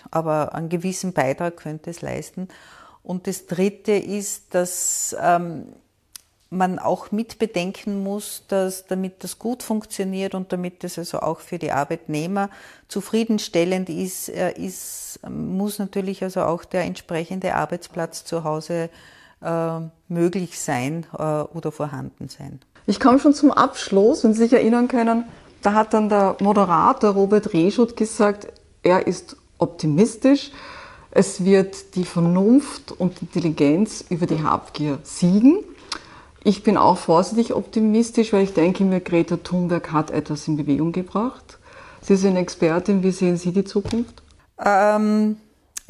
aber 0.10 0.56
einen 0.56 0.70
gewissen 0.70 1.14
Beitrag 1.14 1.58
könnte 1.58 1.90
es 1.90 2.02
leisten. 2.02 2.48
Und 3.04 3.28
das 3.28 3.48
dritte 3.48 3.94
ist, 3.94 4.54
dass 4.56 5.16
ähm, 5.20 5.74
man 6.50 6.80
auch 6.80 7.12
mit 7.12 7.40
bedenken 7.40 8.04
muss, 8.04 8.44
dass 8.48 8.86
damit 8.86 9.24
das 9.24 9.40
gut 9.40 9.64
funktioniert 9.64 10.36
und 10.36 10.54
damit 10.54 10.84
das 10.84 10.98
also 10.98 11.20
auch 11.20 11.40
für 11.40 11.58
die 11.58 11.72
Arbeitnehmer 11.72 12.50
zufriedenstellend 12.88 13.90
ist, 13.90 14.30
äh, 14.30 14.52
ist 14.54 15.20
muss 15.28 15.80
natürlich 15.80 16.24
also 16.24 16.44
auch 16.44 16.64
der 16.64 16.84
entsprechende 16.84 17.56
Arbeitsplatz 17.56 18.24
zu 18.24 18.44
Hause 18.44 18.90
möglich 20.08 20.60
sein 20.60 21.06
äh, 21.18 21.22
oder 21.22 21.72
vorhanden 21.72 22.30
sein. 22.30 22.60
Ich 22.86 23.00
komme 23.00 23.20
schon 23.20 23.34
zum 23.34 23.52
Abschluss, 23.52 24.24
wenn 24.24 24.34
Sie 24.34 24.44
sich 24.44 24.54
erinnern 24.54 24.88
können, 24.88 25.26
da 25.62 25.74
hat 25.74 25.94
dann 25.94 26.10
der 26.10 26.38
Moderator 26.40 27.12
Robert 27.12 27.54
Reschut 27.54 27.96
gesagt, 27.96 28.48
er 28.82 29.06
ist 29.06 29.38
optimistisch, 29.60 30.52
es 31.12 31.44
wird 31.44 31.96
die 31.96 32.06
Vernunft 32.06 32.92
und 32.94 33.22
Intelligenz 33.22 34.04
über 34.10 34.26
die 34.26 34.42
Habgier 34.42 35.00
siegen. 35.04 35.60
Ich 36.44 36.64
bin 36.64 36.78
auch 36.78 36.98
vorsichtig 36.98 37.54
optimistisch, 37.54 38.34
weil 38.34 38.44
ich 38.44 38.54
denke 38.54 38.84
mir, 38.84 39.02
Greta 39.02 39.38
Thunberg 39.38 39.92
hat 39.92 40.10
etwas 40.10 40.48
in 40.48 40.58
Bewegung 40.58 40.92
gebracht. 40.92 41.60
Sie 42.02 42.16
sind 42.16 42.36
Expertin, 42.36 43.04
wie 43.04 43.12
sehen 43.12 43.38
Sie 43.38 43.52
die 43.52 43.64
Zukunft? 43.64 44.24
Ähm, 44.64 45.38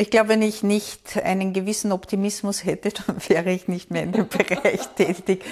ich 0.02 0.10
glaube, 0.10 0.30
wenn 0.30 0.42
ich 0.42 0.64
nicht 0.64 1.18
einen 1.24 1.54
gewissen 1.54 1.92
Optimismus 1.92 2.66
hätte, 2.66 2.90
dann 3.06 3.18
wäre 3.28 3.52
ich 3.52 3.68
nicht 3.68 3.92
mehr 3.92 4.02
in 4.02 4.12
dem 4.12 4.28
Bereich 4.30 4.88
tätig. 4.96 5.46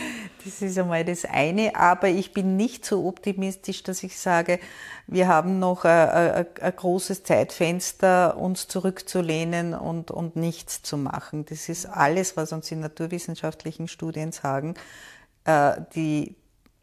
Das 0.44 0.64
ist 0.64 0.80
einmal 0.80 1.06
das 1.06 1.24
eine. 1.24 1.76
Aber 1.76 2.08
ich 2.08 2.34
bin 2.34 2.58
nicht 2.58 2.84
so 2.84 3.06
optimistisch, 3.06 3.84
dass 3.84 4.02
ich 4.02 4.18
sage, 4.18 4.60
wir 5.06 5.28
haben 5.28 5.60
noch 5.60 5.86
ein, 5.86 6.48
großes 6.76 7.24
Zeitfenster, 7.24 8.38
uns 8.38 8.68
zurückzulehnen 8.68 9.76
und, 9.76 10.10
und 10.10 10.36
nichts 10.36 10.82
zu 10.82 10.98
machen. 10.98 11.46
Das 11.46 11.70
ist 11.70 11.86
alles, 11.86 12.36
was 12.36 12.52
uns 12.52 12.70
die 12.70 12.76
naturwissenschaftlichen 12.76 13.88
Studien 13.88 14.32
sagen. 14.32 14.74
Äh, 15.46 15.74
die, 15.94 16.36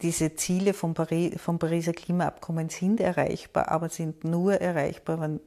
diese 0.03 0.37
Ziele 0.37 0.73
vom, 0.73 0.95
Paris, 0.95 1.35
vom 1.43 1.59
Pariser 1.59 1.95
Klimaabkommen 1.95 2.69
sind 2.69 3.01
erreichbar, 3.01 3.73
aber 3.73 3.89
sind 3.89 4.23
nur 4.23 4.61
erreichbar, 4.61 5.21
wenn 5.21 5.41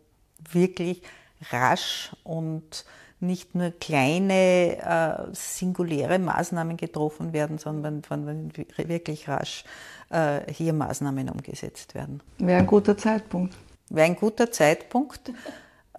wirklich 0.51 1.01
rasch 1.52 2.12
und 2.23 2.86
nicht 3.21 3.54
nur 3.54 3.71
kleine 3.71 4.78
äh, 4.78 5.36
singuläre 5.36 6.19
Maßnahmen 6.19 6.78
getroffen 6.78 7.34
werden, 7.34 7.58
sondern 7.58 8.02
wenn 8.10 8.52
wirklich 8.56 9.28
rasch 9.28 9.65
äh, 10.10 10.52
hier 10.52 10.73
Maßnahmen 10.73 11.30
umgesetzt 11.30 11.95
werden. 11.95 12.21
Wäre 12.38 12.60
ein 12.60 12.67
guter 12.67 12.97
Zeitpunkt. 12.97 13.56
Wäre 13.89 14.06
ein 14.06 14.15
guter 14.15 14.52
Zeitpunkt. 14.52 15.32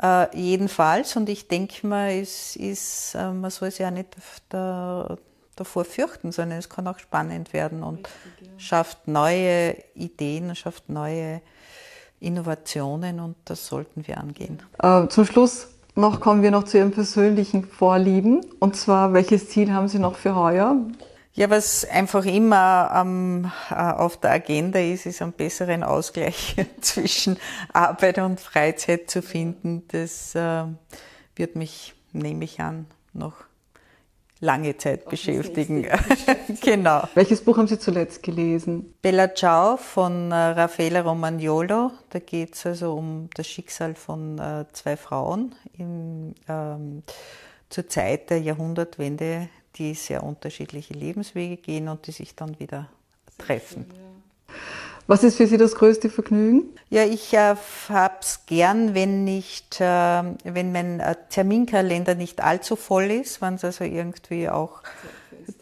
Äh, 0.01 0.37
jedenfalls, 0.37 1.17
und 1.17 1.29
ich 1.29 1.47
denke 1.49 1.87
mal, 1.87 2.11
es 2.11 2.57
ist, 2.57 3.15
äh, 3.15 3.31
man 3.33 3.51
soll 3.51 3.71
sich 3.71 3.81
ja 3.81 3.91
nicht 3.91 4.17
da, 4.49 5.19
davor 5.57 5.85
fürchten, 5.85 6.33
sondern 6.33 6.59
es 6.59 6.71
kann 6.71 6.87
auch 6.87 6.99
spannend 6.99 7.53
werden 7.53 7.83
und 7.83 8.09
Richtig, 8.09 8.49
ja. 8.49 8.59
schafft 8.59 9.09
neue 9.09 9.77
Ideen, 9.95 10.55
schafft 10.57 10.89
neue 10.89 11.43
Innovationen 12.21 13.19
und 13.19 13.37
das 13.47 13.67
sollten 13.67 14.07
wir 14.07 14.19
angehen. 14.19 14.63
Äh, 14.83 15.09
zum 15.09 15.25
Schluss 15.25 15.69
noch 15.95 16.21
kommen 16.21 16.43
wir 16.43 16.51
noch 16.51 16.65
zu 16.65 16.79
Ihren 16.79 16.93
persönlichen 16.93 17.65
Vorlieben. 17.65 18.41
Und 18.61 18.77
zwar, 18.77 19.13
welches 19.13 19.49
Ziel 19.49 19.73
haben 19.73 19.89
Sie 19.89 19.99
noch 19.99 20.17
für 20.17 20.35
heuer? 20.35 20.77
Ja, 21.33 21.51
was 21.51 21.85
einfach 21.85 22.25
immer 22.25 22.91
ähm, 22.95 23.51
auf 23.71 24.17
der 24.19 24.33
Agenda 24.33 24.79
ist, 24.79 25.07
ist 25.07 25.23
einen 25.23 25.33
besseren 25.33 25.83
Ausgleich 25.83 26.57
zwischen 26.81 27.39
Arbeit 27.73 28.19
und 28.19 28.41
Freizeit 28.41 29.11
zu 29.11 29.23
finden. 29.23 29.83
Das 29.89 30.35
äh, 30.35 30.65
wird 31.37 31.57
mich, 31.57 31.95
nehme 32.13 32.45
ich 32.45 32.61
an, 32.61 32.87
noch 33.13 33.35
lange 34.41 34.77
Zeit 34.77 35.09
beschäftigen. 35.09 35.87
genau. 36.63 37.07
Welches 37.15 37.43
Buch 37.43 37.59
haben 37.59 37.67
Sie 37.67 37.79
zuletzt 37.79 38.23
gelesen? 38.23 38.95
Bella 39.03 39.35
Ciao 39.35 39.77
von 39.77 40.33
äh, 40.33 40.35
Raffaele 40.35 41.03
Romagnolo. 41.05 41.93
Da 42.09 42.19
geht 42.19 42.55
es 42.55 42.67
also 42.67 42.95
um 42.95 43.29
das 43.35 43.47
Schicksal 43.47 43.95
von 43.95 44.39
äh, 44.39 44.65
zwei 44.73 44.97
Frauen 44.97 45.55
im, 45.77 46.35
ähm, 46.49 47.03
zur 47.69 47.89
Zeit 47.89 48.31
der 48.31 48.41
Jahrhundertwende, 48.41 49.49
die 49.77 49.95
sehr 49.95 50.23
unterschiedliche 50.23 50.95
Lebenswege 50.95 51.57
gehen 51.57 51.89
und 51.89 52.07
die 52.07 52.13
sich 52.13 52.35
dann 52.35 52.59
wieder 52.59 52.89
treffen. 53.39 53.87
Was 55.11 55.25
ist 55.25 55.39
für 55.39 55.49
Sie 55.49 55.57
das 55.57 55.75
größte 55.75 56.09
Vergnügen? 56.09 56.69
Ja, 56.89 57.03
ich 57.03 57.35
äh, 57.35 57.57
habe 57.89 58.15
es 58.21 58.43
gern, 58.47 58.95
wenn 58.95 59.25
nicht, 59.25 59.81
äh, 59.81 59.85
wenn 59.85 60.71
mein 60.71 61.01
äh, 61.01 61.17
Terminkalender 61.31 62.15
nicht 62.15 62.41
allzu 62.41 62.77
voll 62.77 63.11
ist, 63.11 63.43
wenn 63.43 63.55
es 63.55 63.65
also 63.65 63.83
irgendwie 63.83 64.49
auch 64.49 64.83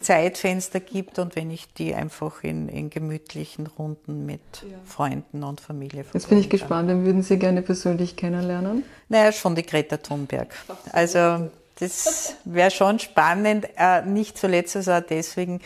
Zeitfenster. 0.01 0.03
Zeitfenster 0.03 0.79
gibt 0.81 1.17
und 1.17 1.35
wenn 1.35 1.49
ich 1.49 1.73
die 1.73 1.95
einfach 1.95 2.43
in, 2.43 2.69
in 2.69 2.91
gemütlichen 2.91 3.65
Runden 3.65 4.27
mit 4.27 4.39
ja. 4.61 4.77
Freunden 4.85 5.41
und 5.41 5.61
Familie 5.61 6.05
Jetzt 6.13 6.29
bin 6.29 6.37
ich 6.37 6.51
gespannt, 6.51 6.87
wen 6.87 7.03
würden 7.03 7.23
Sie 7.23 7.39
gerne 7.39 7.63
persönlich 7.63 8.15
kennenlernen? 8.15 8.83
Naja, 9.07 9.31
schon 9.31 9.55
die 9.55 9.63
Greta 9.63 9.97
Thunberg. 9.97 10.53
Also 10.91 11.49
das 11.79 12.35
wäre 12.45 12.69
schon 12.69 12.99
spannend, 12.99 13.67
äh, 13.77 14.03
nicht 14.03 14.37
zuletzt 14.37 14.75
also 14.75 14.91
auch 14.91 15.01
deswegen, 15.01 15.59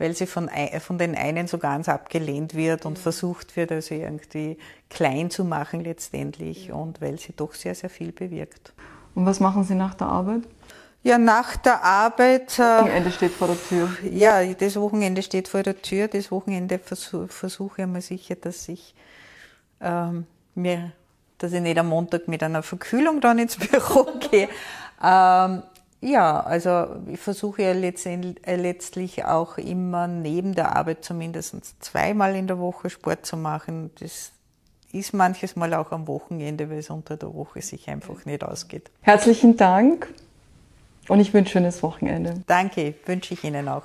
weil 0.00 0.16
sie 0.16 0.26
von, 0.26 0.50
von 0.80 0.96
den 0.96 1.14
einen 1.14 1.46
so 1.46 1.58
ganz 1.58 1.88
abgelehnt 1.88 2.54
wird 2.54 2.86
und 2.86 2.98
versucht 2.98 3.54
wird, 3.54 3.70
also 3.70 3.94
irgendwie 3.94 4.56
klein 4.88 5.30
zu 5.30 5.44
machen 5.44 5.84
letztendlich 5.84 6.72
und 6.72 7.02
weil 7.02 7.18
sie 7.18 7.34
doch 7.36 7.52
sehr, 7.52 7.74
sehr 7.74 7.90
viel 7.90 8.10
bewirkt. 8.10 8.72
Und 9.14 9.26
was 9.26 9.40
machen 9.40 9.62
Sie 9.62 9.74
nach 9.74 9.92
der 9.92 10.06
Arbeit? 10.06 10.44
Ja, 11.02 11.18
nach 11.18 11.56
der 11.56 11.84
Arbeit. 11.84 12.58
Das 12.58 12.58
äh, 12.58 12.82
Wochenende 12.82 13.10
steht 13.10 13.32
vor 13.32 13.48
der 13.48 13.62
Tür. 13.62 13.90
Ja, 14.10 14.44
das 14.54 14.76
Wochenende 14.76 15.22
steht 15.22 15.48
vor 15.48 15.62
der 15.62 15.82
Tür. 15.82 16.08
Das 16.08 16.30
Wochenende 16.30 16.78
versuche 16.78 17.28
versuch 17.28 17.76
ich 17.76 17.86
mal 17.86 18.00
sicher, 18.00 18.36
dass 18.36 18.68
ich 18.68 18.94
ähm, 19.82 20.26
mir, 20.54 20.92
dass 21.36 21.52
ich 21.52 21.60
nicht 21.60 21.78
am 21.78 21.88
Montag 21.88 22.26
mit 22.26 22.42
einer 22.42 22.62
Verkühlung 22.62 23.20
dann 23.20 23.38
ins 23.38 23.56
Büro 23.70 24.06
gehe. 24.30 24.48
Ähm, 25.02 25.62
ja, 26.00 26.40
also 26.40 26.86
ich 27.08 27.20
versuche 27.20 27.62
ja 27.62 27.72
äh, 27.72 28.56
letztlich 28.56 29.24
auch 29.24 29.58
immer 29.58 30.06
neben 30.06 30.54
der 30.54 30.76
Arbeit 30.76 31.04
zumindest 31.04 31.56
zweimal 31.82 32.34
in 32.34 32.46
der 32.46 32.58
Woche 32.58 32.88
Sport 32.88 33.26
zu 33.26 33.36
machen. 33.36 33.90
Das 34.00 34.32
ist 34.92 35.12
manches 35.12 35.56
Mal 35.56 35.74
auch 35.74 35.92
am 35.92 36.08
Wochenende, 36.08 36.70
weil 36.70 36.78
es 36.78 36.90
unter 36.90 37.16
der 37.16 37.34
Woche 37.34 37.60
sich 37.60 37.88
einfach 37.88 38.24
nicht 38.24 38.42
ausgeht. 38.42 38.90
Herzlichen 39.02 39.56
Dank 39.56 40.08
und 41.08 41.20
ich 41.20 41.34
wünsche 41.34 41.58
ein 41.58 41.62
schönes 41.62 41.82
Wochenende. 41.82 42.42
Danke, 42.46 42.94
wünsche 43.04 43.34
ich 43.34 43.44
Ihnen 43.44 43.68
auch. 43.68 43.84